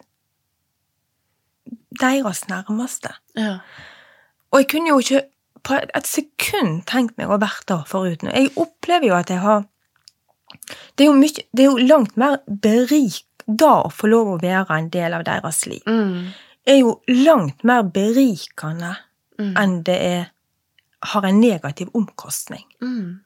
Deres 2.02 2.44
nærmeste. 2.50 3.10
Ja. 3.38 3.58
Og 4.52 4.60
jeg 4.62 4.68
kunne 4.72 4.92
jo 4.94 5.00
ikke 5.02 5.22
på 5.68 5.80
et 5.82 6.08
sekund 6.08 6.84
tenkt 6.88 7.18
meg 7.20 7.32
å 7.34 7.40
vært 7.42 7.66
der 7.68 7.84
foruten. 7.90 8.30
Jeg 8.32 8.52
opplever 8.60 9.10
jo 9.10 9.16
at 9.18 9.32
jeg 9.34 9.42
har 9.44 9.66
Det 10.96 11.06
er 11.06 11.10
jo, 11.10 11.16
mye, 11.18 11.46
det 11.54 11.64
er 11.64 11.70
jo 11.72 11.88
langt 11.88 12.18
mer 12.18 12.40
berik 12.48 13.24
da 13.48 13.84
å 13.86 13.92
få 13.94 14.10
lov 14.12 14.34
å 14.34 14.40
være 14.42 14.76
en 14.76 14.90
del 14.92 15.16
av 15.16 15.24
deres 15.28 15.66
liv. 15.70 15.84
Mm. 15.88 16.34
er 16.68 16.80
jo 16.82 16.98
langt 17.08 17.64
mer 17.64 17.84
berikende 17.84 18.96
Mm. 19.38 19.54
enn 19.54 19.74
det 19.86 19.98
er 20.02 20.24
har 21.14 21.26
en 21.30 21.40
negativ 21.40 21.92
omkostning. 21.94 22.66
Mm. 22.82 23.20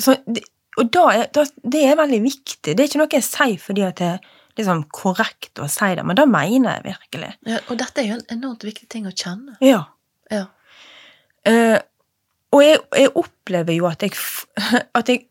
Så 0.00 0.16
og 0.74 0.88
da 0.90 1.02
er, 1.12 1.26
da, 1.30 1.44
det 1.62 1.82
er 1.86 1.98
veldig 2.00 2.20
viktig. 2.24 2.72
Det 2.74 2.80
er 2.80 2.88
ikke 2.88 2.98
noe 2.98 3.12
jeg 3.12 3.26
sier 3.26 3.60
fordi 3.62 3.84
at 3.86 4.00
det 4.00 4.08
er 4.16 4.30
liksom 4.58 4.80
korrekt 4.94 5.60
å 5.62 5.68
si 5.70 5.90
det, 5.94 6.02
men 6.06 6.18
det 6.18 6.24
mener 6.30 6.80
jeg 6.80 6.86
virkelig. 6.88 7.28
Ja, 7.46 7.60
og 7.68 7.78
dette 7.78 8.02
er 8.02 8.08
jo 8.08 8.16
en 8.16 8.24
enormt 8.38 8.66
viktig 8.66 8.88
ting 8.90 9.06
å 9.06 9.14
kjenne. 9.14 9.54
Ja. 9.62 9.84
Ja. 10.32 10.48
Uh, 11.46 11.78
og 12.54 12.64
jeg, 12.64 12.80
jeg 13.04 13.12
opplever 13.20 13.76
jo 13.76 13.86
at 13.90 14.02
jeg, 14.02 14.16
at 14.98 15.12
jeg 15.12 15.28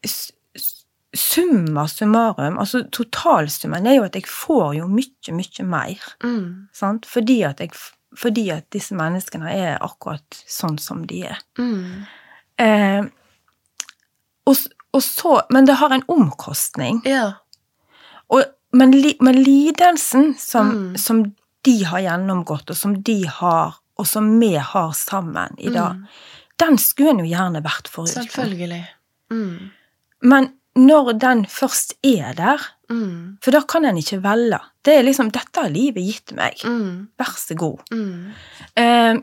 Summa 1.16 1.84
summarum, 1.88 2.56
altså 2.58 2.84
totalsummen, 2.92 3.86
er 3.86 4.00
jo 4.00 4.04
at 4.08 4.16
jeg 4.18 4.26
får 4.26 4.76
jo 4.80 4.88
mye, 4.90 5.34
mye 5.38 5.66
mer. 5.70 6.06
Mm. 6.24 6.68
Sant? 6.74 7.06
Fordi 7.06 7.42
at, 7.46 7.60
jeg, 7.62 7.70
fordi 8.18 8.48
at 8.50 8.66
disse 8.74 8.96
menneskene 8.98 9.52
er 9.54 9.76
akkurat 9.86 10.40
sånn 10.50 10.80
som 10.82 11.04
de 11.10 11.20
er. 11.30 11.38
Mm. 11.60 12.06
Eh, 12.58 13.04
og, 14.50 14.58
og 14.94 15.04
så, 15.06 15.36
men 15.54 15.66
det 15.70 15.78
har 15.80 15.94
en 15.96 16.04
omkostning. 16.12 17.04
Ja. 17.06 17.28
Og, 18.34 18.44
men, 18.74 18.96
men 19.22 19.38
lidelsen 19.44 20.34
som, 20.42 20.72
Mm. 20.74 20.98
som 20.98 21.24
de 21.64 21.78
har 21.88 22.02
gjennomgått, 22.04 22.70
og 22.74 22.76
som 22.78 22.98
de 23.06 23.20
har, 23.30 23.78
og 24.02 24.08
som 24.10 24.34
vi 24.42 24.56
har 24.58 24.92
sammen 24.98 25.54
i 25.60 25.70
dag, 25.70 25.94
Mm. 25.96 26.08
den 26.60 26.78
skulle 26.78 27.10
en 27.14 27.20
jo 27.24 27.30
gjerne 27.30 27.62
vært 27.64 27.88
foruten. 27.88 28.26
Selvfølgelig. 28.26 28.82
Mm. 29.32 29.70
Men 30.24 30.50
når 30.76 31.14
den 31.20 31.46
først 31.46 31.98
er 32.04 32.34
der, 32.38 32.70
Mm. 32.94 33.38
For 33.42 33.52
da 33.56 33.62
kan 33.66 33.86
en 33.86 33.98
ikke 33.98 34.20
velge. 34.22 34.60
Det 34.86 34.94
er 34.94 35.04
liksom 35.04 35.32
'Dette 35.32 35.62
har 35.62 35.70
livet 35.70 36.04
gitt 36.04 36.34
meg. 36.38 36.60
Mm. 36.64 37.08
Vær 37.18 37.32
så 37.38 37.56
god'. 37.58 37.82
Mm. 37.92 38.34
Eh, 38.76 39.16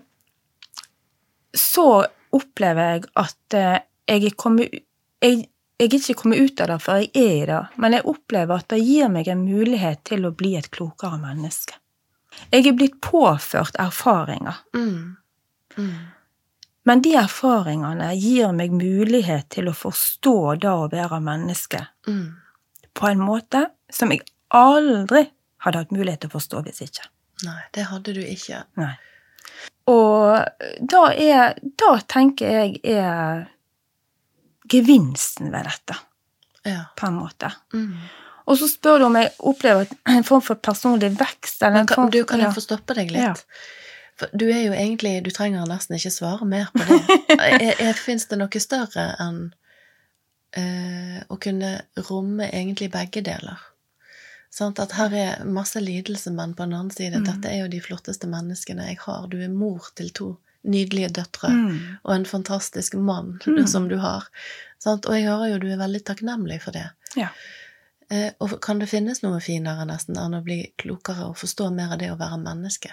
så 1.55 2.07
opplever 2.33 2.93
jeg 2.95 3.05
at 3.17 3.55
eh, 3.59 3.79
jeg 4.09 4.25
er 4.25 4.37
kommet 4.39 4.71
jeg, 5.23 5.49
jeg 5.81 5.89
er 5.89 5.97
ikke 5.99 6.15
kommet 6.23 6.41
ut 6.41 6.61
av 6.61 6.69
det, 6.73 6.79
for 6.83 7.01
jeg 7.01 7.11
er 7.15 7.43
i 7.43 7.47
det, 7.47 7.61
men 7.77 7.93
jeg 7.93 8.07
opplever 8.09 8.59
at 8.59 8.69
det 8.73 8.81
gir 8.85 9.09
meg 9.13 9.29
en 9.29 9.45
mulighet 9.45 10.03
til 10.05 10.27
å 10.27 10.35
bli 10.35 10.55
et 10.57 10.71
klokere 10.71 11.19
menneske. 11.21 11.75
Jeg 12.53 12.67
er 12.67 12.73
blitt 12.79 13.01
påført 13.01 13.77
erfaringer, 13.79 14.57
Mm. 14.75 15.17
Men 16.91 17.03
de 17.07 17.13
erfaringene 17.21 18.09
gir 18.19 18.51
meg 18.57 18.73
mulighet 18.75 19.47
til 19.55 19.69
å 19.71 19.75
forstå 19.79 20.35
det 20.65 20.71
å 20.73 20.89
være 20.91 21.21
menneske 21.23 21.85
Mm. 22.09 22.35
på 22.99 23.07
en 23.07 23.21
måte 23.23 23.61
som 23.93 24.11
jeg 24.11 24.25
aldri 24.51 25.29
hadde 25.63 25.79
hatt 25.85 25.93
mulighet 25.95 26.25
til 26.25 26.31
å 26.33 26.35
forstå 26.35 26.65
hvis 26.67 26.83
ikke. 26.89 27.07
Nei, 27.47 27.61
det 27.73 27.85
hadde 27.93 28.15
du 28.17 28.21
ikke. 28.21 28.65
Nei. 28.81 28.95
Og 29.87 30.45
da 30.81 31.05
er 31.15 31.55
Da 31.79 31.93
tenker 32.09 32.51
jeg 32.51 32.81
er 32.85 33.47
gevinsten 34.71 35.51
ved 35.53 35.65
dette, 35.65 35.97
Ja. 36.65 36.85
på 36.97 37.07
en 37.07 37.15
måte. 37.15 37.53
Mm. 37.73 37.95
Og 38.47 38.59
så 38.59 38.67
spør 38.69 38.99
du 38.99 39.05
om 39.07 39.15
jeg 39.15 39.31
opplever 39.39 39.87
en 40.07 40.23
form 40.25 40.43
for 40.43 40.57
personlig 40.57 41.13
vekst, 41.17 41.63
eller 41.63 41.87
kan, 41.87 41.95
form 41.97 42.11
du, 42.11 42.25
kan 42.25 42.41
ja. 42.41 42.47
jeg 42.47 42.55
få 42.55 42.61
stoppe 42.67 42.95
deg 42.95 43.11
litt? 43.11 43.23
Ja. 43.23 43.35
Du 44.33 44.47
er 44.51 44.63
jo 44.67 44.73
egentlig 44.73 45.23
Du 45.25 45.31
trenger 45.31 45.67
nesten 45.67 45.97
ikke 45.97 46.11
svare 46.11 46.45
mer 46.47 46.69
på 46.75 46.85
det. 46.85 47.97
Fins 48.07 48.27
det 48.27 48.39
noe 48.39 48.61
større 48.61 49.07
enn 49.21 49.41
uh, 50.59 51.19
å 51.29 51.39
kunne 51.41 51.73
romme 52.11 52.49
egentlig 52.53 52.91
begge 52.93 53.23
deler? 53.27 53.59
Sånn 54.51 54.75
At 54.83 54.93
her 54.99 55.13
er 55.15 55.45
masse 55.47 55.79
lidelse, 55.81 56.33
men 56.35 56.55
på 56.59 56.65
den 56.67 56.75
annen 56.75 56.91
side 56.91 57.21
Mm. 57.21 57.25
dette 57.29 57.49
er 57.53 57.61
jo 57.63 57.69
de 57.69 57.81
flotteste 57.81 58.27
menneskene 58.27 58.89
jeg 58.89 58.99
har. 59.07 59.29
Du 59.31 59.39
er 59.41 59.49
mor 59.49 59.91
til 59.95 60.11
to 60.11 60.37
nydelige 60.65 61.09
døtre 61.21 61.49
Mm. 61.49 61.79
og 62.05 62.15
en 62.15 62.25
fantastisk 62.27 62.95
mann 62.95 63.39
Mm. 63.47 63.67
som 63.67 63.89
du 63.89 63.97
har. 63.99 64.27
Sånn, 64.83 64.99
Og 65.07 65.15
jeg 65.15 65.25
hører 65.29 65.53
jo 65.53 65.59
du 65.59 65.69
er 65.73 65.77
veldig 65.79 66.03
takknemlig 66.05 66.61
for 66.63 66.73
det. 66.73 66.91
Ja. 67.17 67.29
Eh, 68.11 68.33
og 68.41 68.61
kan 68.61 68.79
det 68.81 68.89
finnes 68.89 69.23
noe 69.23 69.39
finere 69.41 69.87
nesten 69.87 70.17
enn 70.19 70.35
å 70.35 70.43
bli 70.43 70.73
klokere 70.79 71.29
og 71.29 71.37
forstå 71.39 71.71
mer 71.73 71.93
av 71.93 71.99
det 71.99 72.11
å 72.11 72.19
være 72.19 72.39
menneske? 72.43 72.91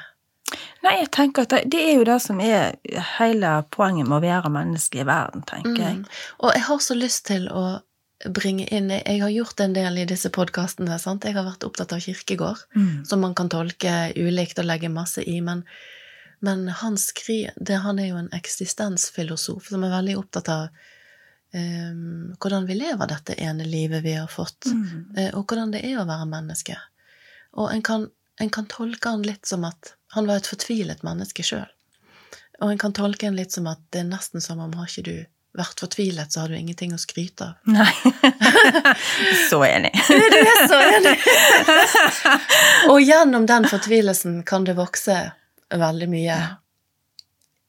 Nei, 0.88 1.02
jeg 1.02 1.10
tenker 1.12 1.44
at 1.44 1.52
det, 1.52 1.60
det 1.74 1.82
er 1.84 1.98
jo 2.00 2.06
det 2.08 2.16
som 2.24 2.40
er 2.44 2.78
hele 3.18 3.50
poenget 3.76 4.08
med 4.08 4.18
å 4.20 4.24
være 4.24 4.52
menneske 4.54 5.02
i 5.04 5.08
verden, 5.08 5.44
tenker 5.50 5.82
jeg. 5.84 6.00
Mm. 6.00 6.08
Og 6.40 6.54
jeg 6.56 6.64
har 6.70 6.80
så 6.86 6.96
lyst 6.96 7.26
til 7.28 7.50
å 7.52 7.66
bringe 8.34 8.66
inn 8.74 8.90
Jeg 8.90 9.20
har 9.22 9.30
gjort 9.30 9.60
en 9.62 9.76
del 9.76 10.00
i 10.02 10.08
disse 10.10 10.32
podkastene. 10.34 10.96
Jeg 10.98 11.36
har 11.36 11.46
vært 11.46 11.66
opptatt 11.68 11.94
av 11.94 12.02
kirkegård, 12.02 12.64
Mm. 12.74 13.06
som 13.06 13.22
man 13.22 13.36
kan 13.36 13.50
tolke 13.50 14.14
ulikt 14.16 14.60
og 14.60 14.66
legge 14.66 14.90
masse 14.90 15.22
i. 15.22 15.42
Men, 15.42 15.66
men 16.42 16.68
han, 16.68 16.98
skri, 16.98 17.50
det, 17.60 17.82
han 17.84 18.00
er 18.00 18.08
jo 18.08 18.18
en 18.24 18.32
eksistensfilosof 18.34 19.68
som 19.70 19.84
er 19.84 19.94
veldig 19.94 20.18
opptatt 20.18 20.50
av 20.50 20.70
um, 21.54 22.34
hvordan 22.40 22.66
vi 22.66 22.80
lever 22.80 23.08
dette 23.12 23.38
ene 23.38 23.68
livet 23.68 24.04
vi 24.04 24.16
har 24.18 24.28
fått, 24.28 24.66
Mm. 24.66 25.18
eh, 25.18 25.30
og 25.36 25.46
hvordan 25.46 25.72
det 25.72 25.84
er 25.86 26.00
å 26.00 26.08
være 26.08 26.26
menneske. 26.26 26.78
Og 27.54 27.72
en 27.72 27.82
kan, 27.82 28.10
en 28.40 28.50
kan 28.50 28.66
tolke 28.66 29.10
han 29.10 29.22
litt 29.24 29.46
som 29.46 29.64
at 29.66 29.94
han 30.16 30.28
var 30.30 30.40
et 30.42 30.48
fortvilet 30.48 31.04
menneske 31.04 31.44
sjøl. 31.44 31.68
Og 32.62 32.72
en 32.72 32.80
kan 32.82 32.94
tolke 32.96 33.28
en 33.28 33.36
litt 33.38 33.52
som 33.54 33.68
at 33.70 33.82
det 33.94 34.00
er 34.02 34.08
nesten 34.10 34.42
som 34.42 34.60
om 34.64 34.72
har 34.80 34.88
ikke 34.90 35.04
du 35.06 35.18
vært 35.58 35.80
fortvilet, 35.82 36.30
så 36.34 36.44
har 36.44 36.52
du 36.54 36.58
ingenting 36.58 36.92
å 36.94 37.00
skryte 37.02 37.48
av. 37.48 37.54
Nei. 37.66 37.90
så 39.50 39.64
enig. 39.66 39.92
Du 40.08 40.38
er 40.38 40.68
så 40.70 40.80
enig! 40.86 41.16
Og 42.94 43.02
gjennom 43.02 43.46
den 43.50 43.66
fortvilelsen 43.70 44.44
kan 44.48 44.68
det 44.68 44.76
vokse 44.78 45.18
veldig 45.74 46.10
mye 46.14 46.28
Ja. 46.30 46.48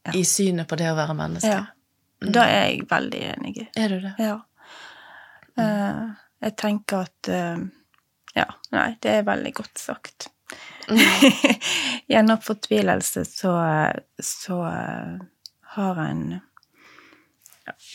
Ja. 0.07 0.13
i 0.17 0.23
synet 0.25 0.69
på 0.71 0.77
det 0.81 0.87
å 0.93 0.97
være 0.97 1.15
menneske. 1.19 1.49
Ja. 1.53 1.65
Da 2.33 2.45
er 2.49 2.63
jeg 2.71 2.85
veldig 2.91 3.19
enig. 3.33 3.55
Er 3.77 3.93
du 3.93 3.99
det? 4.05 4.13
Ja. 4.23 4.37
Eh, 5.59 6.05
jeg 6.47 6.55
tenker 6.61 7.05
at 7.09 7.29
eh, 7.29 7.59
Ja, 8.39 8.47
nei, 8.73 8.89
det 9.03 9.11
er 9.19 9.27
veldig 9.27 9.53
godt 9.59 9.81
sagt. 9.83 10.29
Gjennom 12.09 12.39
fortvilelse 12.41 13.25
så, 13.29 13.53
så 14.23 14.59
eh, 14.67 15.19
har 15.75 16.01
en 16.01 16.23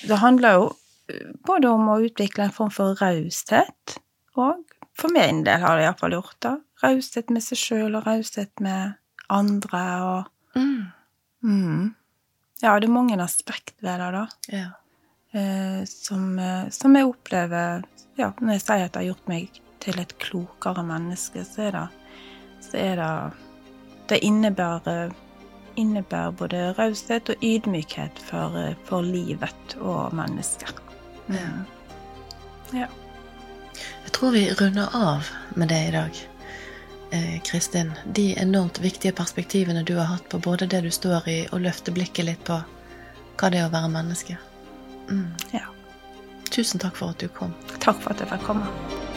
Det 0.07 0.19
handler 0.21 0.59
jo 0.59 0.67
eh, 1.09 1.31
både 1.47 1.71
om 1.73 1.89
å 1.89 1.99
utvikle 2.05 2.45
en 2.47 2.53
form 2.53 2.69
for 2.73 2.93
raushet, 3.01 3.97
og 4.37 4.61
for 4.97 5.09
min 5.15 5.41
del 5.47 5.63
har 5.63 5.79
det 5.79 5.87
iallfall 5.87 6.13
gjort 6.19 6.37
det. 6.45 6.53
Raushet 6.83 7.33
med 7.33 7.41
seg 7.45 7.57
sjøl 7.57 7.97
og 7.97 8.05
raushet 8.07 8.53
med 8.61 8.93
andre 9.33 9.83
og 10.05 10.29
Mm. 10.53 10.83
mm. 11.43 11.93
Ja, 12.61 12.75
det 12.79 12.85
er 12.85 12.91
mange 12.93 13.15
aspekt 13.23 13.73
ved 13.81 13.97
det, 13.99 14.09
da. 14.13 14.27
Ja. 14.53 14.67
eh, 15.33 15.79
som, 15.89 16.37
som 16.69 16.93
jeg 16.95 17.07
opplever 17.09 17.81
ja, 18.19 18.27
Når 18.37 18.51
jeg 18.53 18.61
sier 18.61 18.83
at 18.85 18.93
det 18.93 19.01
har 19.01 19.07
gjort 19.07 19.31
meg 19.31 19.57
til 19.81 19.97
et 19.99 20.13
klokere 20.21 20.83
menneske, 20.85 21.41
så 21.47 21.65
er 21.65 21.71
det, 21.73 21.87
så 22.73 22.81
er 22.81 22.95
det 22.97 23.31
Det 24.09 24.19
innebærer, 24.19 25.13
innebærer 25.75 26.31
både 26.31 26.73
raushet 26.73 27.29
og 27.29 27.35
ydmykhet 27.43 28.19
for, 28.19 28.75
for 28.85 29.01
livet 29.01 29.77
og 29.79 30.13
mennesker. 30.13 30.73
Mm. 31.27 31.63
Ja. 32.73 32.89
Jeg 34.03 34.11
tror 34.11 34.31
vi 34.31 34.43
runder 34.51 34.89
av 34.93 35.29
med 35.55 35.67
det 35.67 35.87
i 35.87 35.91
dag. 35.91 36.19
Eh, 37.11 37.41
Kristin, 37.41 37.93
de 38.05 38.35
enormt 38.35 38.79
viktige 38.79 39.13
perspektivene 39.13 39.83
du 39.83 39.95
har 39.95 40.11
hatt 40.11 40.29
på 40.29 40.39
både 40.39 40.67
det 40.67 40.81
du 40.81 40.91
står 40.91 41.29
i, 41.29 41.39
og 41.51 41.61
løfte 41.61 41.95
blikket 41.95 42.25
litt 42.25 42.43
på 42.43 42.59
hva 43.39 43.49
det 43.49 43.63
er 43.63 43.69
å 43.69 43.73
være 43.73 43.93
menneske. 43.93 44.37
Mm. 45.09 45.31
Ja. 45.53 45.69
Tusen 46.51 46.81
takk 46.81 46.99
for 46.99 47.15
at 47.15 47.23
du 47.23 47.29
kom. 47.31 47.55
Takk 47.79 48.01
for 48.03 48.11
at 48.13 48.19
jeg 48.25 48.33
fikk 48.33 48.47
komme. 48.51 49.12